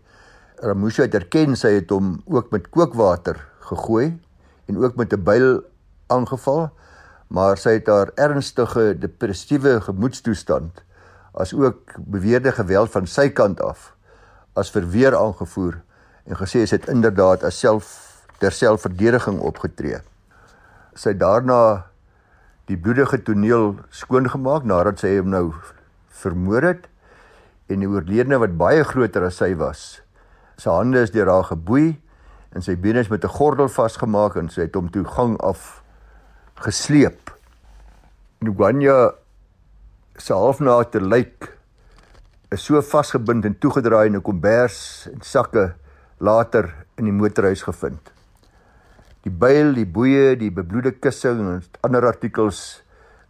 Ramusha 0.62 1.04
het 1.04 1.14
erken 1.14 1.56
sy 1.56 1.76
het 1.78 1.90
hom 1.90 2.24
ook 2.26 2.52
met 2.52 2.70
kookwater 2.70 3.38
gegooi 3.60 4.20
en 4.68 4.78
ook 4.78 4.96
met 4.96 5.14
'n 5.14 5.24
byl 5.24 5.64
aangeval 6.08 6.72
maar 7.28 7.58
sy 7.58 7.78
het 7.78 7.88
haar 7.88 8.12
ernstige 8.16 8.98
depressiewe 8.98 9.82
gemoedstoestand 9.82 10.84
as 11.34 11.54
ook 11.54 11.94
beweerde 11.98 12.52
geweld 12.52 12.92
van 12.92 13.08
sy 13.08 13.30
kant 13.30 13.62
af 13.62 13.94
as 14.60 14.72
verweer 14.74 15.16
aangevoer 15.18 15.80
en 16.30 16.38
gesê 16.40 16.66
sy 16.66 16.78
het 16.78 16.90
inderdaad 16.92 17.44
as 17.48 17.60
self 17.60 17.96
ter 18.40 18.56
selfverdediging 18.56 19.40
opgetree. 19.44 20.00
Sy 20.96 21.14
het 21.14 21.20
daarna 21.20 21.90
die 22.70 22.78
bloedige 22.78 23.20
toneel 23.26 23.74
skoongemaak 23.96 24.68
nadat 24.68 25.02
sy 25.02 25.16
hom 25.18 25.32
nou 25.34 25.46
vermoor 26.22 26.68
het 26.68 26.86
en 27.70 27.84
die 27.84 27.90
oorledene 27.90 28.40
wat 28.42 28.56
baie 28.60 28.86
groter 28.88 29.26
as 29.28 29.40
sy 29.42 29.52
was. 29.60 30.00
Sy 30.60 30.72
hande 30.74 31.04
is 31.06 31.14
deur 31.16 31.32
haar 31.32 31.50
geboei 31.50 31.98
en 32.56 32.66
sy 32.66 32.76
bene 32.80 33.04
is 33.04 33.12
met 33.12 33.24
'n 33.24 33.36
gordel 33.38 33.70
vasgemaak 33.70 34.36
en 34.36 34.50
sy 34.50 34.62
het 34.62 34.76
hom 34.76 34.90
toe 34.90 35.06
gang 35.06 35.38
af 35.42 35.84
gesleep. 36.56 37.32
Ngwanya 38.42 39.14
se 40.18 40.34
halfnate 40.34 41.02
lijk 41.02 41.59
is 42.52 42.64
so 42.66 42.82
vasgebind 42.82 43.46
en 43.46 43.58
toegedraai 43.62 44.08
in 44.08 44.16
'n 44.16 44.22
kombers 44.22 45.08
en 45.14 45.22
sakke 45.22 45.76
later 46.18 46.86
in 46.98 47.06
die 47.06 47.14
motorhuis 47.14 47.62
gevind. 47.62 48.12
Die 49.22 49.32
byl, 49.32 49.74
die 49.74 49.86
boeye, 49.86 50.36
die 50.36 50.52
bebloede 50.52 50.92
kussing 50.92 51.40
en 51.40 51.64
ander 51.82 52.06
artikels 52.06 52.82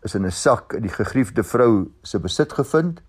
is 0.04 0.16
in 0.16 0.26
'n 0.26 0.32
sak 0.32 0.74
in 0.74 0.82
die 0.82 0.96
gegriefde 0.96 1.44
vrou 1.44 1.92
se 2.04 2.20
besit 2.20 2.54
gevind 2.54 3.02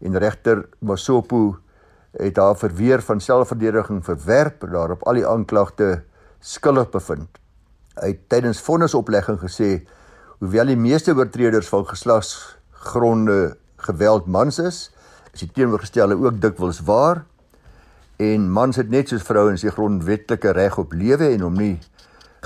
en 0.00 0.18
regter 0.18 0.68
Masopo 0.80 1.58
het 2.18 2.36
haar 2.36 2.56
verweer 2.56 3.02
van 3.02 3.20
selfverdediging 3.20 4.04
verwerp 4.04 4.62
en 4.64 4.70
daarop 4.70 5.02
al 5.02 5.14
die 5.14 5.26
aanklagte 5.26 6.02
skuldig 6.40 6.90
bevind. 6.90 7.28
Hy 8.00 8.06
het 8.06 8.28
tydens 8.28 8.60
vonnisoplegging 8.60 9.38
gesê 9.40 9.86
hoewel 10.38 10.66
die 10.66 10.76
meeste 10.76 11.14
oortreders 11.14 11.68
van 11.68 11.86
geslagsgronde 11.86 13.56
geweld 13.76 14.26
mans 14.26 14.58
is, 14.58 14.90
is 15.32 15.44
die 15.44 15.50
teenoorgestelde 15.52 16.18
ook 16.20 16.40
dikwels 16.40 16.80
waar. 16.86 17.24
En 18.22 18.50
mans 18.50 18.76
het 18.76 18.90
net 18.90 19.08
soos 19.08 19.24
vrouens 19.26 19.64
die 19.64 19.72
grondwetlike 19.72 20.52
reg 20.52 20.78
op 20.78 20.92
lewe 20.92 21.32
en 21.32 21.44
om 21.44 21.56
nie 21.58 21.78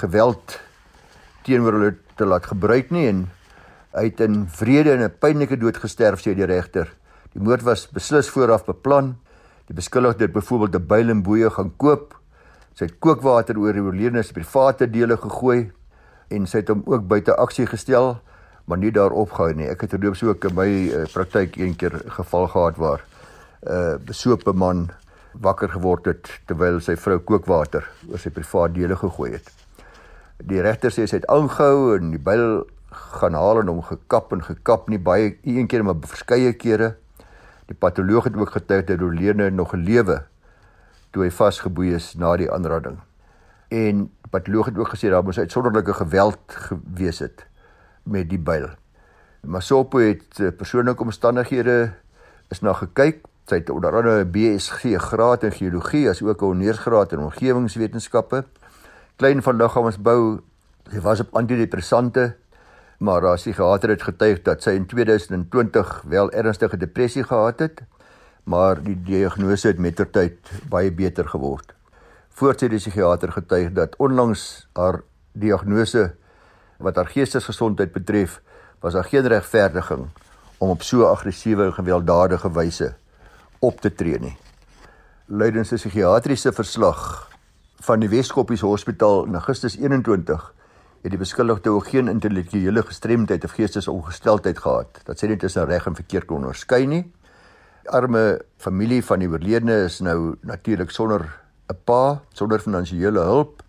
geweld 0.01 0.59
teenoor 1.45 1.79
hulle 1.79 1.95
te 2.17 2.27
laat 2.27 2.47
gebruik 2.47 2.91
nie 2.91 3.07
en 3.09 3.27
hy 3.97 4.09
het 4.11 4.21
in 4.21 4.45
vrede 4.49 4.93
en 4.93 5.03
'n 5.03 5.19
pynlike 5.19 5.57
dood 5.57 5.77
gesterf 5.77 6.21
sê 6.21 6.35
die 6.35 6.47
regter. 6.47 6.93
Die 7.33 7.43
moord 7.43 7.63
was 7.63 7.89
beslis 7.89 8.29
vooraf 8.29 8.65
beplan. 8.65 9.17
Die 9.67 9.75
beskuldigde 9.75 10.25
het 10.25 10.33
byvoorbeeld 10.33 10.75
'n 10.77 10.87
byl 10.87 11.09
en 11.11 11.23
boeye 11.23 11.51
gaan 11.51 11.73
koop 11.77 12.17
Sy 12.77 12.91
het 12.91 12.99
kookwater 13.01 13.57
oor 13.57 13.73
die 13.73 13.81
oorledene 13.81 14.21
se 14.21 14.35
private 14.37 14.85
dele 14.93 15.17
gegooi 15.17 15.71
en 16.37 16.49
sy 16.51 16.61
het 16.61 16.69
hom 16.69 16.83
ook 16.85 17.07
buite 17.09 17.33
aksie 17.41 17.65
gestel, 17.71 18.19
maar 18.67 18.79
nie 18.79 18.91
daar 18.91 19.15
opgehou 19.15 19.55
nie. 19.55 19.69
Ek 19.71 19.85
het 19.87 19.95
terloops 19.95 20.23
ook 20.27 20.45
in 20.49 20.55
my 20.59 20.69
uh, 20.69 21.05
praktyk 21.13 21.57
een 21.57 21.77
keer 21.79 22.01
geval 22.19 22.49
gehad 22.51 22.77
waar 22.83 23.03
'n 23.03 23.71
uh, 23.71 23.93
eh, 23.93 24.01
besope 24.01 24.53
man 24.53 24.91
wakker 25.41 25.69
geword 25.69 26.05
het 26.05 26.31
terwyl 26.47 26.81
sy 26.81 26.97
vrou 26.97 27.19
kookwater 27.19 27.89
oor 28.11 28.19
sy 28.19 28.31
private 28.31 28.73
dele 28.73 28.97
gegooi 28.97 29.33
het. 29.33 29.51
Die 30.39 30.61
regter 30.61 30.91
sê 30.91 31.07
sy 31.07 31.17
het 31.17 31.27
aangehou 31.27 31.97
en 31.97 32.11
die 32.11 32.19
byl 32.19 32.67
gaan 32.91 33.35
haal 33.35 33.61
en 33.61 33.69
hom 33.69 33.83
gekap 33.83 34.33
en 34.33 34.43
gekap 34.43 34.89
nie 34.89 34.99
baie 34.99 35.37
een 35.43 35.67
keer 35.67 35.85
maar 35.85 35.97
verskeie 36.01 36.53
kere. 36.53 36.97
Die 37.67 37.75
patoloog 37.75 38.25
het 38.25 38.37
ook 38.37 38.51
getuig 38.51 38.85
dat 38.85 38.99
die 38.99 39.07
oorledene 39.07 39.51
nog 39.51 39.73
het 39.73 40.23
toe 41.11 41.25
hy 41.25 41.31
vasgeboei 41.31 41.95
is 41.95 42.15
na 42.15 42.37
die 42.37 42.51
aanranding. 42.53 42.99
En 43.69 44.11
patoloog 44.31 44.67
het 44.67 44.79
ook 44.79 44.89
gesê 44.95 45.11
daar 45.11 45.25
moes 45.25 45.39
uitsonderlike 45.39 45.93
geweld 45.93 46.39
gewees 46.47 47.19
het 47.19 47.47
met 48.07 48.29
die 48.31 48.39
byl. 48.39 48.69
Masopo 49.47 49.99
het 50.03 50.41
eh, 50.41 50.53
persoonlike 50.55 51.03
omstandighede 51.03 51.93
is 52.51 52.63
na 52.63 52.73
gekyk. 52.73 53.25
Sy 53.47 53.61
het 53.61 53.71
onder 53.71 53.95
andere 53.95 54.25
'n 54.25 54.31
BSc 54.31 54.97
graad 55.11 55.43
in 55.43 55.53
geologie 55.53 56.09
as 56.09 56.23
ook 56.23 56.43
'n 56.43 56.45
honeursgraad 56.45 57.13
in 57.13 57.19
omgewingswetenskappe. 57.19 58.45
Klein 59.17 59.43
van 59.43 59.57
liggaamsbou. 59.57 60.41
Sy 60.91 61.01
was 61.01 61.21
op 61.21 61.35
antidepressante, 61.35 62.37
maar 62.99 63.23
haar 63.23 63.37
psigiater 63.37 63.89
het 63.89 64.03
getuig 64.03 64.43
dat 64.43 64.63
sy 64.63 64.71
in 64.71 64.87
2020 64.87 66.03
wel 66.07 66.31
ernstige 66.31 66.77
depressie 66.77 67.25
gehad 67.25 67.59
het 67.59 67.83
maar 68.47 68.79
die 68.83 68.95
diagnose 69.03 69.73
het 69.73 69.81
met 69.83 69.97
ter 69.99 70.07
tyd 70.11 70.51
baie 70.71 70.93
beter 70.95 71.27
geword. 71.29 71.73
Voortsê 72.37 72.69
die 72.71 72.79
psigiater 72.79 73.33
getuig 73.35 73.73
dat 73.75 73.97
onlangs 74.03 74.69
haar 74.79 75.01
diagnose 75.35 76.13
wat 76.79 76.97
haar 76.97 77.07
geestesgesondheid 77.07 77.93
betref, 77.93 78.41
was 78.81 78.93
daar 78.93 79.05
geen 79.05 79.27
regverdiging 79.27 80.09
om 80.59 80.71
op 80.71 80.83
so 80.83 81.05
aggressiewe 81.05 81.65
en 81.65 81.75
gewelddadige 81.75 82.53
wyse 82.53 82.95
op 83.59 83.81
te 83.81 83.95
tree 83.95 84.19
nie. 84.19 84.37
Luidens 85.27 85.73
'n 85.73 85.77
psigiatriese 85.77 86.53
verslag 86.53 87.31
van 87.81 88.01
die 88.01 88.09
Weskoppies 88.09 88.61
Hospitaal 88.61 89.25
in 89.25 89.35
Augustus 89.35 89.77
21 89.77 90.55
het 91.03 91.11
die 91.11 91.19
beskuldigde 91.19 91.71
ook 91.71 91.89
geen 91.89 92.09
intellektuele 92.09 92.83
gestremdheid 92.83 93.45
of 93.45 93.51
geestesongesteldheid 93.51 94.59
gehad. 94.59 95.01
Dat 95.05 95.25
sê 95.25 95.29
net 95.29 95.39
tussen 95.39 95.65
reg 95.65 95.87
en 95.87 95.95
verkeerd 95.95 96.25
kon 96.25 96.37
onderskei 96.37 96.87
nie 96.87 97.13
arme 97.89 98.41
familie 98.59 99.03
van 99.05 99.23
die 99.23 99.29
oorledene 99.31 99.85
is 99.87 100.01
nou 100.01 100.37
natuurlik 100.43 100.91
sonder 100.91 101.27
'n 101.69 101.79
pa, 101.85 102.23
sonder 102.33 102.61
finansiële 102.61 103.21
hulp. 103.21 103.63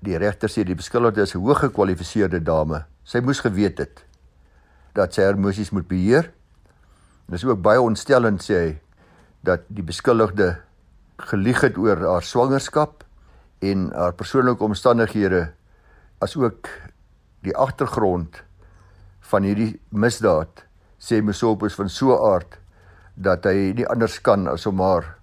Die 0.00 0.16
regter 0.16 0.48
sê 0.48 0.64
die 0.64 0.76
beskuldigde 0.76 1.22
is 1.22 1.34
'n 1.34 1.44
hoog 1.44 1.60
gekwalifiseerde 1.60 2.40
dame. 2.40 2.84
Sy 3.04 3.20
moes 3.20 3.40
geweet 3.40 3.78
het 3.78 4.04
dat 4.94 5.14
sy 5.14 5.22
haar 5.22 5.36
emosies 5.36 5.70
moet 5.70 5.88
beheer. 5.88 6.32
Dit 7.28 7.34
is 7.34 7.44
ook 7.44 7.62
baie 7.62 7.80
ontstellend 7.80 8.42
sê 8.42 8.54
hy 8.54 8.80
dat 9.42 9.60
die 9.68 9.82
beskuldigde 9.82 10.56
gelieg 11.16 11.60
het 11.60 11.76
oor 11.78 11.96
haar 11.96 12.22
swangerskap 12.22 13.04
en 13.60 13.92
haar 13.92 14.12
persoonlike 14.12 14.64
omstandighede 14.64 15.52
as 16.18 16.36
ook 16.36 16.68
die 17.42 17.56
agtergrond 17.56 18.42
van 19.20 19.42
hierdie 19.42 19.80
misdaad 19.88 20.64
sê 20.98 21.22
Mosopus 21.22 21.74
van 21.74 21.88
so 21.88 22.12
'n 22.12 22.32
aard 22.32 22.58
dat 23.16 23.44
hy 23.44 23.72
nie 23.76 23.86
anders 23.86 24.20
kan 24.20 24.48
as 24.48 24.66
om 24.66 24.80
haar 24.80 25.16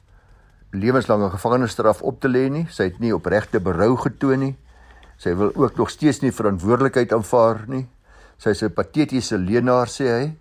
lewenslange 0.72 1.30
gevangenisstraf 1.30 2.02
op 2.02 2.22
te 2.22 2.28
lê 2.28 2.50
nie. 2.50 2.68
Sy 2.70 2.84
het 2.84 3.00
nie 3.00 3.16
opregte 3.16 3.60
berou 3.60 3.96
getoon 3.98 4.40
nie. 4.40 4.56
Sy 5.18 5.34
wil 5.36 5.52
ook 5.56 5.78
nog 5.78 5.90
steeds 5.90 6.22
nie 6.22 6.32
verantwoordelikheid 6.32 7.14
aanvaar 7.14 7.64
nie. 7.68 7.88
Sy 8.38 8.50
is 8.50 8.64
'n 8.64 8.74
patetiese 8.74 9.38
leenaar 9.38 9.88
sê 9.88 10.06
hy 10.08 10.36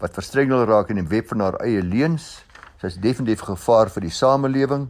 wat 0.00 0.14
verstrengel 0.14 0.64
raak 0.64 0.90
in 0.90 0.96
die 0.96 1.08
web 1.08 1.28
van 1.28 1.40
haar 1.40 1.60
eie 1.60 1.82
leuns. 1.82 2.44
Sy 2.80 2.86
is 2.86 2.96
definitief 2.96 3.40
gevaar 3.40 3.90
vir 3.90 4.00
die 4.00 4.10
samelewing 4.10 4.88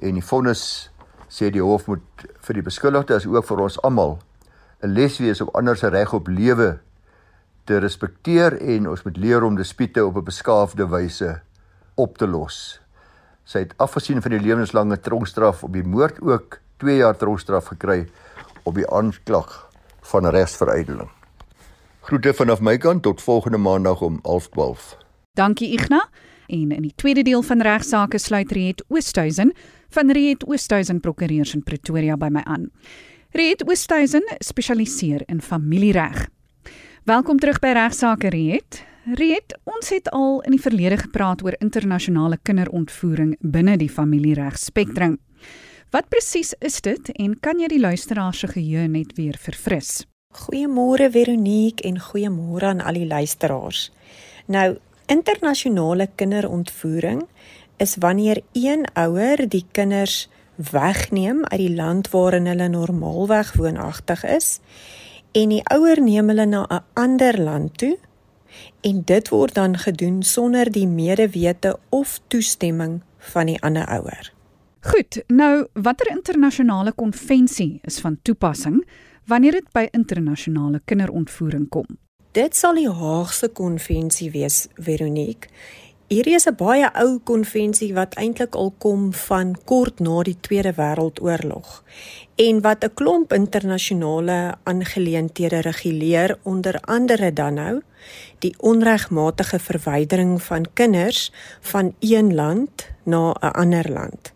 en 0.00 0.14
die 0.14 0.22
vonnis 0.22 0.90
sê 1.28 1.50
die 1.50 1.62
hof 1.62 1.88
moet 1.88 2.26
vir 2.46 2.54
die 2.54 2.62
beskuldigde 2.62 3.14
as 3.14 3.26
ook 3.26 3.46
vir 3.46 3.60
ons 3.60 3.78
almal 3.82 4.18
'n 4.82 4.94
les 4.94 5.18
wees 5.18 5.40
om 5.40 5.50
ander 5.54 5.76
se 5.76 5.88
reg 5.88 6.12
op 6.12 6.28
lewe 6.28 6.78
te 7.64 7.78
respekteer 7.78 8.60
en 8.60 8.88
ons 8.88 9.04
moet 9.04 9.16
leer 9.16 9.42
om 9.42 9.56
dispute 9.56 10.04
op 10.04 10.16
'n 10.16 10.24
beskaafde 10.24 10.86
wyse 10.86 11.40
op 11.94 12.18
te 12.18 12.26
los. 12.26 12.80
Sy 13.44 13.58
het 13.58 13.74
afgesien 13.76 14.22
van 14.22 14.30
die 14.30 14.40
lewenslange 14.40 15.00
tronkstraf 15.00 15.64
op 15.64 15.72
die 15.72 15.82
moord 15.82 16.20
ook 16.20 16.60
2 16.76 16.96
jaar 16.96 17.16
tronkstraf 17.16 17.66
gekry 17.66 18.06
op 18.64 18.74
die 18.74 18.88
aanklag 18.90 19.70
van 20.00 20.26
regsveruideling. 20.26 21.10
Groete 22.00 22.34
vanaf 22.34 22.60
my 22.60 22.76
kant 22.76 23.02
tot 23.02 23.22
volgende 23.22 23.58
maandag 23.58 24.00
om 24.00 24.20
11:12. 24.22 24.96
Dankie 25.32 25.72
Igna. 25.72 26.08
En 26.46 26.70
in 26.70 26.82
die 26.82 26.92
tweede 26.94 27.22
deel 27.22 27.42
van 27.42 27.60
regsaake 27.60 28.18
sluit 28.18 28.52
Riet 28.52 28.84
Oosthuizen 28.88 29.54
van 29.88 30.10
Riet 30.10 30.44
Oosthuizen 30.46 31.00
Prokureurs 31.00 31.54
in 31.54 31.62
Pretoria 31.62 32.16
by 32.16 32.28
my 32.30 32.40
aan. 32.44 32.70
Riet 33.30 33.64
Oosthuizen 33.68 34.22
spesialiseer 34.38 35.22
in 35.26 35.40
familiereg. 35.42 36.28
Welkom 37.04 37.38
terug 37.38 37.58
by 37.58 37.72
Regsake 37.76 38.28
Riet. 38.28 38.84
Riet, 39.04 39.58
ons 39.64 39.90
het 39.92 40.10
al 40.10 40.38
in 40.46 40.54
die 40.54 40.60
verlede 40.60 40.96
gepraat 40.96 41.42
oor 41.44 41.56
internasionale 41.58 42.38
kinderontvoering 42.42 43.34
binne 43.40 43.76
die 43.76 43.90
familieregspektrum. 43.90 45.18
Wat 45.94 46.08
presies 46.10 46.48
is 46.58 46.80
dit 46.82 47.08
en 47.22 47.36
kan 47.38 47.60
jy 47.62 47.68
die 47.70 47.78
luisteraars 47.78 48.40
se 48.42 48.48
geheue 48.50 48.88
net 48.90 49.12
weer 49.14 49.36
verfris? 49.38 50.00
Goeiemôre 50.34 51.06
Veronique 51.14 51.86
en 51.86 52.00
goeiemôre 52.02 52.66
aan 52.72 52.82
al 52.82 52.98
die 52.98 53.06
luisteraars. 53.06 53.92
Nou, 54.50 54.74
internasionale 55.06 56.08
kinderontvoering 56.18 57.22
is 57.78 57.94
wanneer 58.02 58.42
een 58.58 58.82
ouer 58.98 59.44
die 59.46 59.62
kinders 59.70 60.26
wegneem 60.72 61.46
uit 61.46 61.62
die 61.62 61.70
land 61.78 62.10
waarin 62.10 62.50
hulle 62.50 62.68
normaalweg 62.74 63.54
woonagtig 63.54 64.26
is 64.26 64.58
en 65.30 65.54
die 65.54 65.62
ouer 65.78 66.02
neem 66.02 66.34
hulle 66.34 66.50
na 66.50 66.66
'n 66.66 66.84
ander 67.06 67.38
land 67.38 67.78
toe 67.78 67.96
en 68.82 69.04
dit 69.06 69.28
word 69.28 69.54
dan 69.54 69.78
gedoen 69.78 70.22
sonder 70.22 70.72
die 70.72 70.90
medewete 70.90 71.78
of 71.90 72.18
toestemming 72.26 73.02
van 73.18 73.46
die 73.46 73.62
ander 73.62 73.86
ouer. 73.86 74.33
Goed, 74.84 75.22
nou 75.32 75.64
watter 75.72 76.10
internasionale 76.12 76.92
konvensie 76.92 77.78
is 77.88 77.96
van 78.04 78.18
toepassing 78.22 78.82
wanneer 79.24 79.56
dit 79.56 79.70
by 79.72 79.86
internasionale 79.96 80.82
kinderontvoering 80.84 81.70
kom? 81.72 81.86
Dit 82.36 82.52
sal 82.58 82.76
die 82.76 82.90
Haagse 82.92 83.48
konvensie 83.48 84.28
wees, 84.34 84.66
Veronique. 84.76 85.48
Hierdie 86.12 86.34
is 86.36 86.46
'n 86.46 86.56
baie 86.60 86.90
ou 87.00 87.18
konvensie 87.24 87.94
wat 87.94 88.14
eintlik 88.14 88.54
al 88.54 88.74
kom 88.78 89.12
van 89.12 89.56
kort 89.64 90.00
na 90.00 90.22
die 90.22 90.36
Tweede 90.40 90.74
Wêreldoorlog 90.76 91.82
en 92.36 92.60
wat 92.60 92.84
'n 92.84 92.94
klomp 92.94 93.32
internasionale 93.32 94.54
aangeleenthede 94.64 95.60
reguleer 95.60 96.38
onder 96.42 96.80
andere 96.80 97.32
dan 97.32 97.54
nou 97.54 97.80
die 98.38 98.54
onregmatige 98.58 99.58
verwydering 99.58 100.42
van 100.42 100.66
kinders 100.74 101.32
van 101.60 101.94
een 102.00 102.34
land 102.34 102.90
na 103.04 103.32
'n 103.40 103.52
ander 103.52 103.92
land. 103.92 104.33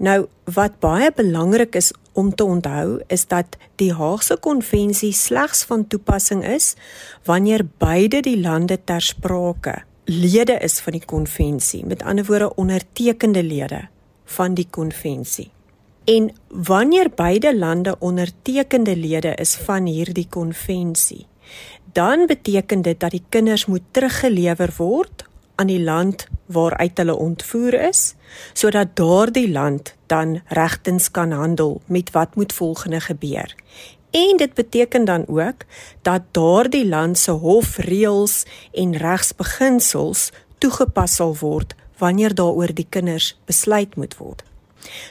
Nou 0.00 0.24
wat 0.54 0.78
baie 0.80 1.10
belangrik 1.12 1.74
is 1.76 1.90
om 2.16 2.30
te 2.34 2.44
onthou 2.44 3.02
is 3.12 3.26
dat 3.28 3.58
die 3.76 3.92
Haagse 3.92 4.38
konvensie 4.40 5.12
slegs 5.12 5.62
van 5.68 5.84
toepassing 5.92 6.40
is 6.44 6.72
wanneer 7.28 7.66
beide 7.78 8.22
die 8.24 8.38
lande 8.40 8.78
ter 8.84 9.04
sprake 9.04 9.82
lede 10.10 10.56
is 10.64 10.80
van 10.80 10.96
die 10.96 11.04
konvensie, 11.04 11.84
met 11.86 12.02
ander 12.02 12.24
woorde 12.24 12.54
ondertekende 12.54 13.42
lede 13.42 13.88
van 14.24 14.54
die 14.54 14.66
konvensie. 14.70 15.50
En 16.08 16.32
wanneer 16.48 17.12
beide 17.14 17.52
lande 17.56 17.96
ondertekende 17.98 18.96
lede 18.96 19.34
is 19.34 19.54
van 19.54 19.86
hierdie 19.86 20.26
konvensie, 20.28 21.26
dan 21.92 22.26
beteken 22.26 22.82
dit 22.82 23.00
dat 23.00 23.10
die 23.10 23.24
kinders 23.28 23.66
moet 23.66 23.84
teruggelewer 23.90 24.72
word 24.76 25.28
aan 25.60 25.68
die 25.68 25.82
land 25.82 26.24
waaruit 26.48 26.98
hulle 26.98 27.16
ontvoer 27.16 27.76
is 27.90 28.14
sodat 28.56 28.96
daardie 28.96 29.48
land 29.52 29.94
dan 30.08 30.40
regtens 30.48 31.10
kan 31.10 31.32
handel 31.36 31.80
met 31.86 32.10
wat 32.16 32.34
moet 32.34 32.52
volgende 32.52 33.00
gebeur. 33.00 33.54
En 34.10 34.36
dit 34.36 34.54
beteken 34.54 35.04
dan 35.04 35.24
ook 35.28 35.66
dat 36.02 36.22
daardie 36.30 36.86
land 36.88 37.18
se 37.18 37.30
hofreëls 37.30 38.44
en 38.72 38.96
regsbeginsels 38.96 40.30
toegepas 40.58 41.14
sal 41.14 41.36
word 41.40 41.74
wanneer 41.98 42.34
daaroor 42.34 42.72
die 42.74 42.86
kinders 42.88 43.34
besluit 43.44 43.96
moet 43.96 44.16
word. 44.16 44.42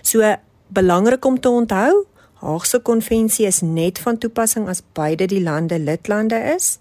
So 0.02 0.36
belangrik 0.68 1.26
om 1.26 1.40
te 1.40 1.50
onthou, 1.50 2.06
Haagse 2.40 2.80
konvensie 2.80 3.44
is 3.50 3.60
net 3.60 4.00
van 4.00 4.18
toepassing 4.18 4.70
as 4.72 4.80
beide 4.96 5.26
die 5.28 5.42
lande 5.44 5.76
lidlande 5.80 6.38
is 6.54 6.78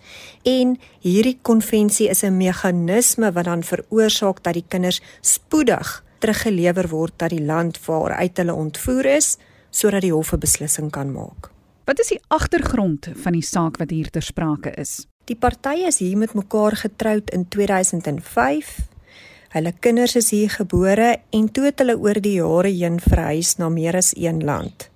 en 0.47 0.77
hierdie 1.03 1.39
konvensie 1.43 2.07
is 2.09 2.23
'n 2.23 2.37
meganisme 2.37 3.33
wat 3.33 3.45
dan 3.45 3.63
veroorsaak 3.63 4.43
dat 4.43 4.55
die 4.55 4.65
kinders 4.69 5.01
spoedig 5.21 6.05
teruggelewer 6.21 6.89
word 6.89 7.13
dat 7.17 7.31
die 7.31 7.43
land 7.43 7.79
waaruit 7.87 8.37
hulle 8.37 8.55
ontvoer 8.55 9.05
is 9.05 9.37
sodat 9.71 10.03
die 10.03 10.13
hof 10.13 10.33
'n 10.33 10.39
beslissing 10.39 10.91
kan 10.91 11.13
maak. 11.13 11.51
Wat 11.85 11.99
is 11.99 12.09
die 12.09 12.21
agtergrond 12.29 13.09
van 13.15 13.33
die 13.33 13.43
saak 13.43 13.79
wat 13.79 13.91
hier 13.91 14.11
ter 14.11 14.23
sprake 14.23 14.71
is? 14.71 15.07
Die 15.25 15.37
partye 15.37 15.87
is 15.87 15.99
hier 15.99 16.17
met 16.17 16.35
mekaar 16.35 16.77
getroud 16.77 17.31
in 17.31 17.49
2005. 17.49 18.79
Hulle 19.49 19.73
kinders 19.81 20.17
is 20.17 20.31
hier 20.31 20.51
gebore 20.51 21.21
en 21.31 21.51
toe 21.53 21.65
het 21.65 21.79
hulle 21.79 21.99
oor 21.99 22.21
die 22.21 22.35
jare 22.35 22.69
heen 22.69 23.01
verhuis 23.01 23.57
na 23.57 23.69
meer 23.69 23.97
as 23.97 24.15
een 24.17 24.45
land 24.45 24.91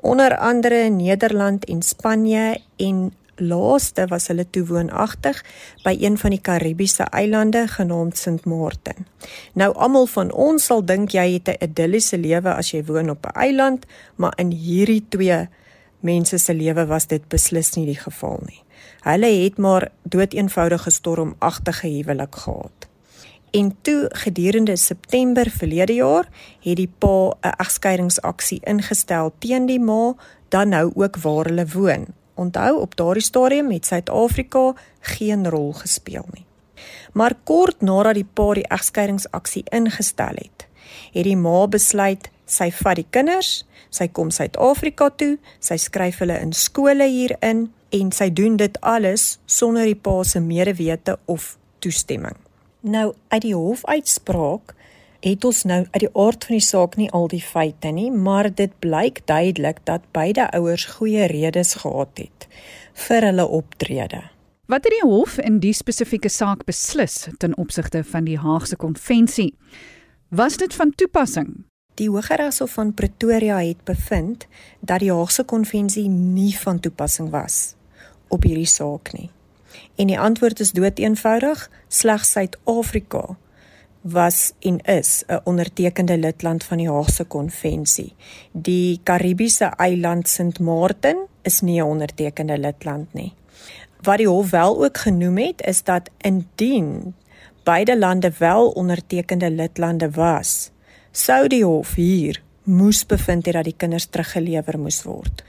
onder 0.00 0.36
andere 0.36 0.88
Nederland 0.88 1.64
en 1.64 1.82
Spanje 1.82 2.60
en 2.76 3.12
laaste 3.40 4.06
was 4.06 4.26
hulle 4.26 4.46
toe 4.50 4.64
woonagtig 4.66 5.40
by 5.84 5.94
een 6.00 6.18
van 6.18 6.34
die 6.34 6.40
Karibiese 6.42 7.02
eilande 7.02 7.66
genaamd 7.68 8.18
Sint 8.18 8.44
Maarten. 8.44 9.06
Nou 9.54 9.70
almal 9.74 10.06
van 10.06 10.32
ons 10.32 10.64
sal 10.70 10.84
dink 10.84 11.14
jy 11.14 11.32
het 11.32 11.48
'n 11.48 11.64
idilliese 11.64 12.18
lewe 12.18 12.54
as 12.54 12.70
jy 12.70 12.84
woon 12.84 13.10
op 13.10 13.26
'n 13.26 13.38
eiland, 13.38 13.86
maar 14.16 14.32
in 14.36 14.50
hierdie 14.50 15.04
twee 15.08 15.48
mense 16.00 16.38
se 16.38 16.54
lewe 16.54 16.86
was 16.86 17.06
dit 17.06 17.28
beslis 17.28 17.74
nie 17.76 17.86
die 17.86 17.98
geval 17.98 18.40
nie. 18.46 18.62
Hulle 19.02 19.26
het 19.44 19.58
maar 19.58 19.88
doeteenvoudige 20.02 20.90
stormagtige 20.90 21.86
huwelik 21.86 22.34
gehad. 22.34 22.87
En 23.50 23.76
toe 23.82 24.10
gedurende 24.12 24.76
September 24.76 25.50
verlede 25.50 25.94
jaar 25.94 26.28
het 26.60 26.76
die 26.76 26.90
pa 26.98 27.32
'n 27.40 27.54
egskeidingsaksie 27.56 28.60
ingestel 28.62 29.32
teen 29.38 29.66
die 29.66 29.80
ma 29.80 30.14
dan 30.48 30.68
nou 30.68 30.92
ook 30.94 31.16
waar 31.16 31.44
hulle 31.44 31.66
woon. 31.66 32.06
Onthou 32.34 32.80
op 32.80 32.96
daardie 32.96 33.22
stadium 33.22 33.70
het 33.70 33.86
Suid-Afrika 33.86 34.74
geen 35.00 35.48
rol 35.48 35.72
gespeel 35.72 36.24
nie. 36.32 36.44
Maar 37.12 37.34
kort 37.44 37.80
nadat 37.80 38.14
die 38.14 38.28
pa 38.34 38.54
die 38.54 38.68
egskeidingsaksie 38.68 39.64
ingestel 39.70 40.34
het, 40.34 40.66
het 41.12 41.24
die 41.24 41.36
ma 41.36 41.66
besluit 41.66 42.30
sy 42.46 42.70
vat 42.72 42.96
die 42.96 43.06
kinders, 43.10 43.66
sy 43.90 44.08
kom 44.08 44.30
Suid-Afrika 44.30 45.10
toe, 45.10 45.36
sy 45.60 45.76
skryf 45.76 46.18
hulle 46.18 46.40
in 46.40 46.52
skole 46.52 47.08
hierin 47.08 47.68
en 47.90 48.12
sy 48.12 48.30
doen 48.30 48.56
dit 48.56 48.80
alles 48.80 49.38
sonder 49.46 49.88
die 49.88 49.96
pa 49.96 50.22
se 50.24 50.40
medewete 50.40 51.18
of 51.26 51.56
toestemming. 51.78 52.47
Nou 52.88 53.12
uit 53.28 53.42
die 53.44 53.54
hofuitspraak 53.54 54.72
het 55.20 55.44
ons 55.44 55.64
nou 55.68 55.82
uit 55.90 56.00
die 56.00 56.12
aard 56.14 56.46
van 56.46 56.56
die 56.56 56.64
saak 56.64 56.96
nie 56.96 57.10
al 57.12 57.26
die 57.28 57.42
feite 57.42 57.90
nie, 57.92 58.08
maar 58.10 58.48
dit 58.54 58.72
blyk 58.80 59.20
duidelik 59.28 59.82
dat 59.84 60.06
beide 60.16 60.46
ouers 60.56 60.86
goeie 60.96 61.26
redes 61.28 61.74
gehad 61.82 62.22
het 62.22 62.48
vir 63.08 63.28
hulle 63.28 63.46
optrede. 63.60 64.22
Wat 64.72 64.88
het 64.88 64.94
die 64.94 65.04
hof 65.04 65.36
in 65.38 65.60
die 65.60 65.74
spesifieke 65.76 66.32
saak 66.32 66.64
beslis 66.68 67.26
ten 67.38 67.56
opsigte 67.60 68.04
van 68.04 68.24
die 68.24 68.38
Haagse 68.40 68.76
konvensie? 68.76 69.52
Was 70.28 70.56
dit 70.56 70.74
van 70.74 70.94
toepassing? 70.94 71.64
Die 72.00 72.08
Hooggeregshof 72.08 72.76
van 72.78 72.94
Pretoria 72.94 73.58
het 73.60 73.84
bevind 73.84 74.46
dat 74.80 75.04
die 75.04 75.12
Haagse 75.12 75.44
konvensie 75.44 76.08
nie 76.08 76.54
van 76.56 76.80
toepassing 76.80 77.30
was 77.34 77.74
op 78.28 78.44
hierdie 78.48 78.68
saak 78.68 79.12
nie. 79.12 79.28
En 79.98 80.06
die 80.06 80.18
antwoord 80.18 80.60
is 80.60 80.70
doeteenvoudig, 80.72 81.70
slegs 81.88 82.30
Suid-Afrika 82.30 83.36
was 84.00 84.52
en 84.58 84.78
is 84.78 85.24
'n 85.26 85.40
ondertekende 85.44 86.18
lidland 86.18 86.64
van 86.64 86.76
die 86.76 86.90
Haagse 86.90 87.24
konvensie. 87.24 88.14
Die 88.52 89.00
Karibiese 89.02 89.64
eiland 89.64 90.28
Sint 90.28 90.58
Maarten 90.60 91.16
is 91.42 91.60
nie 91.60 91.80
'n 91.80 91.84
ondertekende 91.86 92.58
lidland 92.58 93.12
nie. 93.12 93.32
Wat 94.02 94.16
die 94.16 94.28
hof 94.28 94.50
wel 94.50 94.84
ook 94.84 94.96
genoem 94.98 95.38
het, 95.38 95.62
is 95.66 95.82
dat 95.82 96.10
indien 96.18 97.14
beide 97.62 97.98
lande 97.98 98.32
wel 98.38 98.68
ondertekende 98.68 99.50
lidlande 99.50 100.10
was, 100.10 100.70
sou 101.10 101.48
die 101.48 101.64
hof 101.64 101.94
hier 101.94 102.42
moes 102.68 103.06
bevind 103.06 103.46
het 103.46 103.54
dat 103.54 103.64
die 103.64 103.76
kinders 103.76 104.06
teruggelewer 104.06 104.78
moes 104.78 105.02
word 105.08 105.42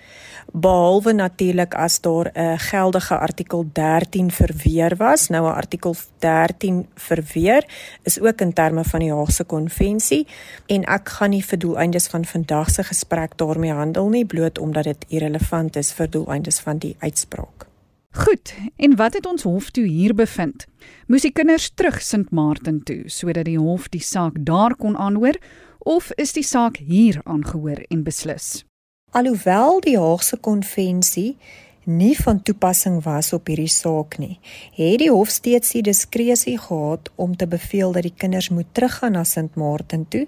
behalwe 0.54 1.14
natuurlik 1.14 1.74
as 1.76 2.02
daar 2.02 2.32
'n 2.34 2.58
geldige 2.58 3.18
artikel 3.18 3.70
13 3.74 4.32
verweer 4.32 4.96
was. 4.96 5.28
Nou 5.28 5.48
'n 5.48 5.54
artikel 5.54 5.96
13 6.20 6.88
verweer 6.96 7.66
is 8.04 8.20
ook 8.20 8.42
in 8.42 8.54
terme 8.54 8.84
van 8.84 9.00
die 9.00 9.14
Haagse 9.14 9.44
konvensie 9.44 10.28
en 10.66 10.84
ek 10.84 11.10
gaan 11.10 11.30
nie 11.30 11.46
vir 11.46 11.60
doeleindes 11.60 12.08
van 12.08 12.26
vandag 12.26 12.70
se 12.70 12.84
gesprek 12.84 13.38
daarmee 13.38 13.72
handel 13.72 14.10
nie 14.10 14.26
bloot 14.26 14.58
omdat 14.58 14.84
dit 14.84 15.06
irrelevant 15.08 15.76
is 15.76 15.92
vir 15.92 16.10
doeleindes 16.10 16.60
van 16.60 16.78
die 16.78 16.96
uitspraak. 17.00 17.68
Goed, 18.12 18.54
en 18.76 18.96
wat 18.96 19.14
het 19.14 19.26
ons 19.26 19.44
hof 19.44 19.70
toe 19.70 19.86
hier 19.86 20.16
bevind? 20.16 20.66
Moes 21.08 21.22
die 21.22 21.32
kinders 21.32 21.72
terug 21.74 22.02
Sint 22.02 22.32
Maarten 22.32 22.84
toe 22.84 23.04
sodat 23.06 23.46
die 23.46 23.60
hof 23.60 23.90
die 23.90 24.02
saak 24.02 24.34
daar 24.40 24.76
kon 24.76 24.98
aanhoor 24.98 25.36
of 25.90 26.12
is 26.22 26.36
die 26.38 26.46
saak 26.46 26.78
hier 26.86 27.18
aangehoor 27.26 27.82
en 27.90 28.04
beslis? 28.06 28.62
Alhoewel 29.18 29.80
die 29.82 29.98
Haagse 29.98 30.38
konvensie 30.38 31.32
nie 31.90 32.14
van 32.20 32.42
toepassing 32.46 33.00
was 33.02 33.32
op 33.34 33.50
hierdie 33.50 33.72
saak 33.74 34.20
nie, 34.22 34.36
het 34.78 35.00
die 35.02 35.10
hof 35.10 35.32
steeds 35.34 35.74
die 35.74 35.82
diskresie 35.88 36.60
gehad 36.62 37.10
om 37.18 37.34
te 37.34 37.48
beveel 37.50 37.96
dat 37.96 38.06
die 38.06 38.14
kinders 38.14 38.52
moet 38.54 38.70
teruggaan 38.78 39.18
na 39.18 39.24
Sint 39.26 39.58
Maarten 39.58 40.06
toe 40.14 40.28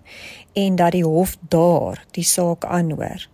en 0.58 0.80
dat 0.82 0.96
die 0.98 1.06
hof 1.06 1.36
daar 1.54 2.02
die 2.18 2.26
saak 2.26 2.66
aanhoor. 2.66 3.28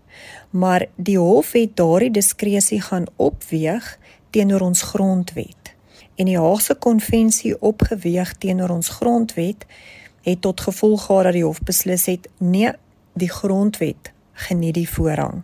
Maar 0.52 0.90
die 0.96 1.20
hof 1.22 1.54
het 1.56 1.78
daardie 1.80 2.12
diskresie 2.12 2.82
gaan 2.82 3.08
opweeg 3.16 3.94
teenoor 4.36 4.68
ons 4.68 4.82
grondwet. 4.92 5.76
En 6.20 6.28
die 6.28 6.40
Haagse 6.40 6.76
konvensie 6.76 7.56
opgeweeg 7.62 8.36
teenoor 8.42 8.76
ons 8.82 8.90
grondwet 9.00 9.64
het 10.30 10.42
tot 10.42 10.62
gevolg 10.62 11.06
gehad 11.06 11.24
dat 11.24 11.34
die 11.34 11.46
hof 11.46 11.62
beslis 11.64 12.06
het 12.06 12.30
nee, 12.38 12.72
die 13.14 13.30
grondwet 13.30 14.12
geniet 14.34 14.74
die 14.74 14.90
voorrang. 14.90 15.42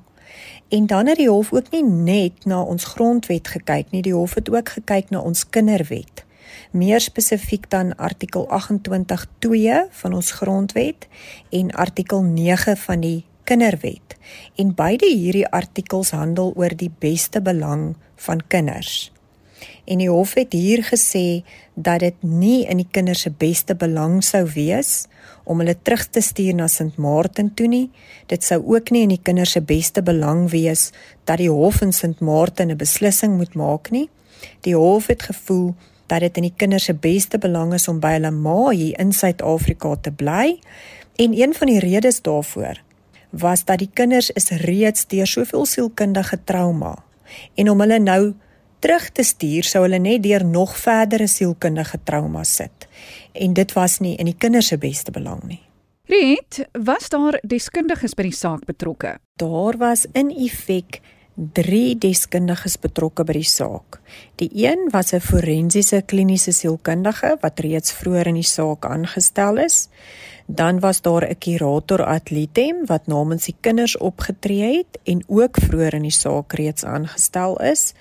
En 0.69 0.85
dan 0.85 1.07
het 1.07 1.17
die 1.17 1.29
hof 1.29 1.53
ook 1.53 1.69
nie 1.71 1.83
net 1.83 2.45
na 2.45 2.61
ons 2.61 2.85
grondwet 2.85 3.47
gekyk 3.47 3.91
nie, 3.91 4.01
die 4.01 4.13
hof 4.13 4.33
het 4.33 4.49
ook 4.49 4.69
gekyk 4.69 5.09
na 5.09 5.19
ons 5.19 5.45
kinderwet. 5.49 6.25
Meer 6.71 7.01
spesifiek 7.01 7.69
dan 7.69 7.95
artikel 7.95 8.47
28.2 8.49 9.77
van 9.89 10.13
ons 10.13 10.31
grondwet 10.31 11.07
en 11.49 11.71
artikel 11.71 12.21
9 12.21 12.77
van 12.77 12.99
die 12.99 13.25
kinderwet. 13.43 14.17
En 14.55 14.75
beide 14.75 15.07
hierdie 15.09 15.47
artikels 15.47 16.11
handel 16.11 16.53
oor 16.55 16.75
die 16.75 16.91
beste 16.99 17.41
belang 17.41 17.95
van 18.15 18.41
kinders. 18.47 19.11
En 19.85 19.97
die 19.97 20.09
hof 20.09 20.33
het 20.33 20.53
hier 20.53 20.83
gesê 20.83 21.43
dat 21.73 21.99
dit 21.99 22.23
nie 22.23 22.65
in 22.65 22.77
die 22.77 22.87
kinders 22.91 23.25
se 23.25 23.31
beste 23.31 23.75
belang 23.75 24.21
sou 24.23 24.45
wees 24.55 25.07
om 25.43 25.59
hulle 25.59 25.75
terug 25.81 26.05
te 26.09 26.21
stuur 26.21 26.55
na 26.55 26.67
St 26.67 26.97
Martin 26.97 27.53
toe 27.53 27.67
nie. 27.67 27.89
Dit 28.27 28.43
sou 28.43 28.61
ook 28.75 28.91
nie 28.91 29.03
in 29.07 29.15
die 29.15 29.21
kinders 29.21 29.55
se 29.57 29.61
beste 29.61 30.03
belang 30.03 30.49
wees 30.51 30.91
dat 31.23 31.41
die 31.41 31.51
hof 31.51 31.81
in 31.81 31.93
St 31.93 32.21
Martin 32.21 32.71
'n 32.71 32.77
beslissing 32.77 33.37
moet 33.37 33.55
maak 33.55 33.91
nie. 33.91 34.09
Die 34.61 34.75
hof 34.75 35.07
het 35.07 35.23
gevoel 35.23 35.75
dat 36.07 36.19
dit 36.19 36.37
in 36.37 36.43
die 36.43 36.55
kinders 36.55 36.83
se 36.83 36.93
beste 36.93 37.37
belang 37.37 37.73
is 37.73 37.87
om 37.87 37.99
by 37.99 38.11
hulle 38.17 38.31
ma 38.31 38.69
hier 38.69 38.99
in 38.99 39.11
Suid-Afrika 39.11 39.95
te 39.95 40.11
bly. 40.11 40.59
En 41.15 41.33
een 41.41 41.53
van 41.53 41.67
die 41.67 41.79
redes 41.79 42.21
daarvoor 42.21 42.81
was 43.29 43.65
dat 43.65 43.79
die 43.79 43.89
kinders 43.93 44.29
is 44.31 44.49
reeds 44.49 45.07
deur 45.07 45.27
soveel 45.27 45.65
sielkundige 45.65 46.37
trauma 46.43 46.95
en 47.55 47.69
om 47.69 47.79
hulle 47.81 47.99
nou 47.99 48.33
terug 48.83 49.09
te 49.15 49.23
stuur 49.23 49.63
sou 49.63 49.85
hulle 49.85 49.99
net 50.03 50.23
deur 50.25 50.43
nog 50.45 50.75
verdere 50.77 51.27
sielkundige 51.31 52.01
trauma 52.03 52.43
sit. 52.43 52.87
En 53.31 53.53
dit 53.55 53.71
was 53.77 53.99
nie 54.03 54.17
in 54.19 54.27
die 54.27 54.37
kinders 54.37 54.73
se 54.73 54.77
beste 54.77 55.11
belang 55.15 55.43
nie. 55.47 55.61
Riet, 56.11 56.65
was 56.83 57.07
daar 57.09 57.39
deskundiges 57.47 58.15
by 58.17 58.27
die 58.27 58.35
saak 58.35 58.65
betrokke? 58.67 59.15
Daar 59.39 59.77
was 59.79 60.03
in 60.11 60.33
effek 60.35 60.99
3 61.35 61.95
deskundiges 61.97 62.75
betrokke 62.77 63.23
by 63.25 63.37
die 63.39 63.47
saak. 63.47 64.01
Die 64.37 64.49
een 64.65 64.89
was 64.91 65.13
'n 65.13 65.19
forensiese 65.19 66.03
kliniese 66.05 66.51
sielkundige 66.51 67.37
wat 67.41 67.59
reeds 67.59 67.91
vroeër 67.91 68.27
in 68.27 68.35
die 68.35 68.51
saak 68.57 68.85
aangestel 68.85 69.57
is. 69.57 69.87
Dan 70.45 70.79
was 70.79 71.01
daar 71.01 71.29
'n 71.29 71.37
kurator 71.37 72.05
ad 72.05 72.29
litem 72.29 72.85
wat 72.85 73.07
namens 73.07 73.45
die 73.45 73.55
kinders 73.59 73.97
opgetree 73.97 74.77
het 74.77 74.99
en 75.03 75.23
ook 75.27 75.57
vroeër 75.57 75.93
in 75.93 76.01
die 76.01 76.11
saak 76.11 76.53
reeds 76.53 76.83
aangestel 76.83 77.61
is. 77.61 77.93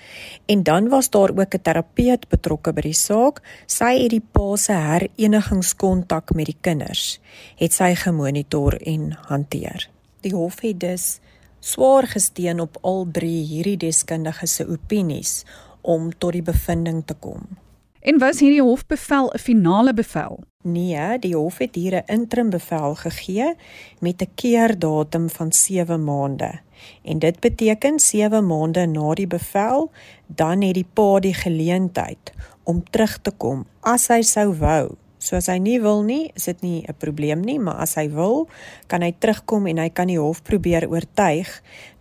En 0.45 0.63
dan 0.63 0.89
was 0.89 1.09
daar 1.09 1.29
ook 1.29 1.53
'n 1.55 1.61
terapeut 1.61 2.27
betrokke 2.27 2.73
by 2.73 2.81
die 2.81 2.93
saak. 2.93 3.41
Sy 3.65 4.01
het 4.01 4.09
die 4.09 4.25
pa 4.31 4.55
se 4.55 4.73
herenigingskontak 4.73 6.33
met 6.33 6.45
die 6.45 6.57
kinders 6.61 7.19
het 7.55 7.73
sy 7.73 7.95
gemonitor 7.95 8.81
en 8.81 9.17
hanteer. 9.27 9.89
Die 10.21 10.33
hof 10.35 10.59
het 10.59 10.79
dus 10.79 11.19
swaar 11.59 12.07
gesteen 12.07 12.59
op 12.59 12.77
al 12.81 13.07
drie 13.11 13.45
hierdie 13.45 13.77
deskundiges 13.77 14.55
se 14.55 14.67
opinies 14.67 15.45
om 15.81 16.11
tot 16.17 16.31
die 16.31 16.41
bevinding 16.41 17.03
te 17.05 17.13
kom. 17.13 17.62
En 18.03 18.17
was 18.19 18.39
hierdie 18.43 18.61
hofbevel 18.61 19.31
'n 19.33 19.39
finale 19.39 19.93
bevel? 19.93 20.43
Nee, 20.61 21.19
die 21.19 21.35
hof 21.35 21.57
het 21.57 21.75
hier 21.75 21.95
'n 21.95 22.03
interim 22.05 22.49
bevel 22.49 22.95
gegee 22.95 23.55
met 23.99 24.21
'n 24.21 24.31
keerdatum 24.35 25.29
van 25.29 25.53
7 25.53 26.03
maande. 26.03 26.59
En 27.03 27.19
dit 27.19 27.39
beteken 27.39 27.99
7 27.99 28.47
maande 28.47 28.85
na 28.85 29.13
die 29.13 29.27
bevel, 29.27 29.91
dan 30.27 30.61
het 30.61 30.73
die 30.73 30.87
pa 30.93 31.19
die 31.19 31.33
geleentheid 31.33 32.33
om 32.63 32.83
terug 32.89 33.21
te 33.21 33.31
kom 33.31 33.65
as 33.79 34.07
hy 34.07 34.21
sou 34.21 34.53
wou 34.57 34.95
So 35.23 35.37
as 35.39 35.47
hy 35.47 35.55
nie 35.63 35.77
wil 35.79 36.01
nie, 36.03 36.31
is 36.35 36.49
dit 36.51 36.61
nie 36.61 36.79
'n 36.83 36.95
probleem 36.99 37.41
nie, 37.47 37.59
maar 37.59 37.79
as 37.79 37.95
hy 37.95 38.09
wil, 38.11 38.49
kan 38.87 39.01
hy 39.01 39.13
terugkom 39.19 39.67
en 39.67 39.77
hy 39.77 39.89
kan 39.89 40.07
die 40.07 40.19
hof 40.19 40.43
probeer 40.43 40.83
oortuig 40.89 41.47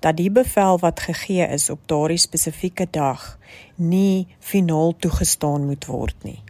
dat 0.01 0.17
die 0.17 0.31
bevel 0.31 0.79
wat 0.83 1.01
gegee 1.01 1.47
is 1.47 1.71
op 1.71 1.87
daardie 1.87 2.19
spesifieke 2.19 2.87
dag 2.91 3.39
nie 3.77 4.27
finaal 4.41 4.97
toegestaan 4.99 5.67
moet 5.67 5.87
word 5.87 6.17
nie. 6.25 6.43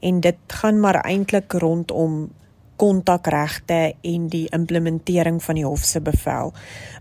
En 0.00 0.20
dit 0.20 0.36
gaan 0.48 0.80
maar 0.80 1.04
eintlik 1.04 1.52
rondom 1.52 2.30
kontakregte 2.76 3.94
en 4.00 4.28
die 4.28 4.46
implementering 4.50 5.42
van 5.42 5.54
die 5.54 5.64
hof 5.64 5.84
se 5.84 6.00
bevel. 6.00 6.52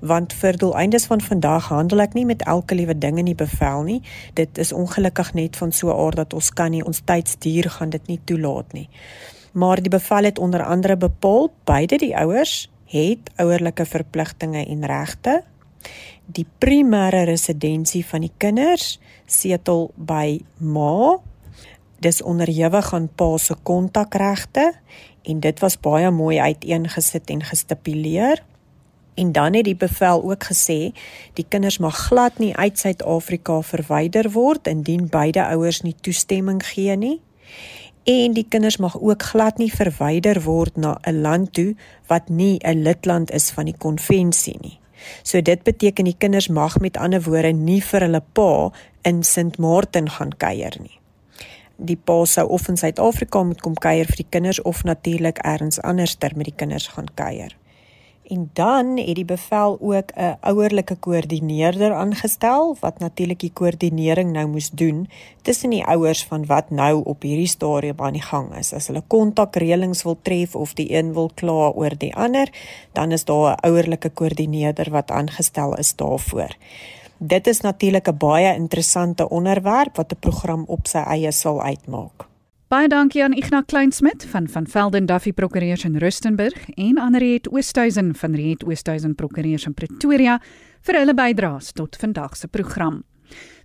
Want 0.01 0.33
vir 0.33 0.57
doeleindes 0.57 1.05
van 1.05 1.21
vandag 1.21 1.67
handel 1.73 2.03
ek 2.05 2.13
nie 2.13 2.25
met 2.25 2.43
elke 2.49 2.75
liewe 2.75 2.97
ding 2.97 3.17
in 3.17 3.31
die 3.31 3.37
bevel 3.37 3.83
nie. 3.83 4.01
Dit 4.33 4.57
is 4.57 4.73
ongelukkig 4.73 5.33
net 5.33 5.57
van 5.57 5.71
so 5.71 5.89
'n 5.89 5.99
aard 6.05 6.15
dat 6.15 6.33
ons 6.33 6.49
kan 6.53 6.71
nie 6.71 6.85
ons 6.85 7.01
tydsduur 7.05 7.69
gaan 7.69 7.89
dit 7.89 8.07
nie 8.07 8.19
toelaat 8.23 8.73
nie. 8.73 8.89
Maar 9.53 9.81
die 9.81 9.89
bevel 9.89 10.23
het 10.23 10.39
onder 10.39 10.63
andere 10.63 10.97
bepaal 10.97 11.51
beide 11.63 11.97
die 11.97 12.17
ouers 12.17 12.69
het 12.85 13.31
ouerlike 13.35 13.85
verpligtinge 13.85 14.65
en 14.65 14.85
regte. 14.85 15.43
Die 16.25 16.45
primêre 16.57 17.25
residensie 17.27 18.05
van 18.05 18.21
die 18.21 18.31
kinders 18.37 18.99
setel 19.25 19.91
by 19.95 20.39
ma. 20.57 21.19
Dis 22.03 22.21
onderhewig 22.21 22.93
aan 22.93 23.07
pa 23.15 23.37
se 23.37 23.55
kontakregte 23.63 24.73
en 25.23 25.39
dit 25.39 25.59
was 25.59 25.79
baie 25.79 26.09
mooi 26.11 26.39
uiteengesit 26.39 27.29
en 27.29 27.43
gestipuleer. 27.43 28.43
En 29.15 29.31
dan 29.31 29.53
het 29.53 29.63
die 29.63 29.75
bevel 29.75 30.23
ook 30.23 30.43
gesê 30.43 30.91
die 31.33 31.45
kinders 31.47 31.77
mag 31.77 31.95
glad 32.07 32.39
nie 32.43 32.55
uit 32.55 32.79
Suid-Afrika 32.79 33.61
verwyder 33.61 34.31
word 34.31 34.67
indien 34.67 35.07
beide 35.09 35.45
ouers 35.45 35.81
nie 35.81 35.95
toestemming 36.01 36.59
gee 36.65 36.95
nie. 36.95 37.21
En 38.03 38.33
die 38.35 38.45
kinders 38.49 38.77
mag 38.77 38.99
ook 38.99 39.23
glad 39.23 39.57
nie 39.57 39.71
verwyder 39.71 40.41
word 40.43 40.75
na 40.75 40.97
'n 41.07 41.21
land 41.21 41.53
toe 41.53 41.75
wat 42.07 42.29
nie 42.29 42.59
'n 42.59 42.83
lidland 42.83 43.31
is 43.31 43.51
van 43.51 43.65
die 43.65 43.77
konvensie 43.77 44.57
nie. 44.61 44.79
So 45.23 45.41
dit 45.41 45.63
beteken 45.63 46.05
die 46.05 46.17
kinders 46.17 46.47
mag 46.47 46.79
met 46.79 46.97
ander 46.97 47.23
woorde 47.23 47.51
nie 47.53 47.81
vir 47.83 47.99
hulle 47.99 48.23
pa 48.33 48.71
in 49.01 49.23
Sint 49.23 49.57
Maarten 49.57 50.09
gaan 50.09 50.37
kuier 50.37 50.75
nie 50.79 51.02
die 51.83 51.99
pa 51.99 52.23
sou 52.25 52.47
of 52.47 52.67
in 52.71 52.79
Suid-Afrika 52.79 53.43
moet 53.43 53.61
kom 53.61 53.75
kuier 53.75 54.07
vir 54.09 54.23
die 54.23 54.29
kinders 54.29 54.61
of 54.61 54.83
natuurlik 54.83 55.43
elders 55.43 55.81
anderster 55.81 56.31
met 56.35 56.51
die 56.51 56.57
kinders 56.57 56.87
gaan 56.95 57.11
kuier. 57.13 57.55
En 58.23 58.49
dan 58.53 58.97
het 58.97 59.15
die 59.15 59.25
bevel 59.25 59.77
ook 59.81 60.11
'n 60.15 60.37
ouerlike 60.41 60.95
koördineerder 60.95 61.93
aangestel 61.93 62.77
wat 62.79 62.99
natuurlik 62.99 63.39
die 63.39 63.51
koördinering 63.53 64.31
nou 64.31 64.47
moes 64.47 64.69
doen 64.69 65.09
tussen 65.41 65.69
die 65.69 65.85
ouers 65.85 66.25
van 66.25 66.45
wat 66.45 66.69
nou 66.69 67.03
op 67.03 67.21
hierdie 67.21 67.47
stadium 67.47 67.99
aan 67.99 68.13
die 68.13 68.21
gang 68.21 68.55
is. 68.55 68.73
As 68.73 68.87
hulle 68.87 69.03
kontakreëlings 69.07 70.03
wil 70.03 70.17
tref 70.21 70.55
of 70.55 70.73
die 70.73 70.95
een 70.95 71.13
wil 71.13 71.31
kla 71.35 71.69
oor 71.69 71.97
die 71.97 72.15
ander, 72.15 72.49
dan 72.91 73.11
is 73.11 73.25
daar 73.25 73.51
'n 73.51 73.67
ouerlike 73.67 74.09
koördineerder 74.09 74.89
wat 74.89 75.11
aangestel 75.11 75.77
is 75.77 75.95
daarvoor. 75.95 76.55
Dit 77.25 77.47
is 77.47 77.61
natuurlik 77.61 78.07
'n 78.07 78.17
baie 78.17 78.55
interessante 78.55 79.29
onderwerp 79.29 79.95
wat 79.95 80.11
'n 80.11 80.19
program 80.19 80.63
op 80.67 80.87
sy 80.87 80.97
eie 80.97 81.31
sal 81.31 81.63
uitmaak. 81.63 82.27
Baie 82.67 82.87
dankie 82.87 83.23
aan 83.23 83.33
Ignas 83.33 83.63
Kleinsmid 83.65 84.25
van 84.25 84.47
van 84.47 84.67
Velden 84.67 85.05
Duffy 85.05 85.31
Prokureurs 85.31 85.83
in 85.83 85.97
Rustenburg 85.97 86.69
en 86.69 86.97
Anriet 86.97 87.49
Oosthuizen 87.49 88.15
van 88.15 88.35
Riet 88.35 88.65
Oosthuizen 88.65 89.15
Prokureurs 89.15 89.65
in 89.65 89.73
Pretoria 89.73 90.41
vir 90.81 90.95
hulle 90.95 91.13
bydraes 91.13 91.71
tot 91.71 91.95
vandag 91.95 92.37
se 92.37 92.47
program. 92.47 93.03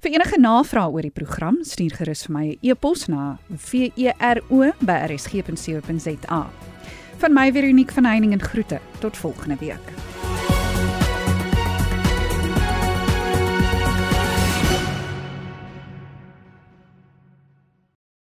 Vir 0.01 0.13
enige 0.13 0.41
navrae 0.41 0.91
oor 0.91 1.03
die 1.03 1.11
program, 1.11 1.57
stuur 1.61 1.91
gerus 1.91 2.27
vir 2.27 2.37
my 2.37 2.47
'n 2.47 2.59
e 2.61 2.71
e-pos 2.71 3.07
na 3.07 3.39
vero@rsg.co.za. 3.51 6.51
Van 7.17 7.33
my 7.33 7.53
uniek 7.55 7.93
van 7.93 8.05
Heining 8.05 8.33
en 8.33 8.43
groete. 8.43 8.81
Tot 9.01 9.17
volgende 9.17 9.57
week. 9.57 10.18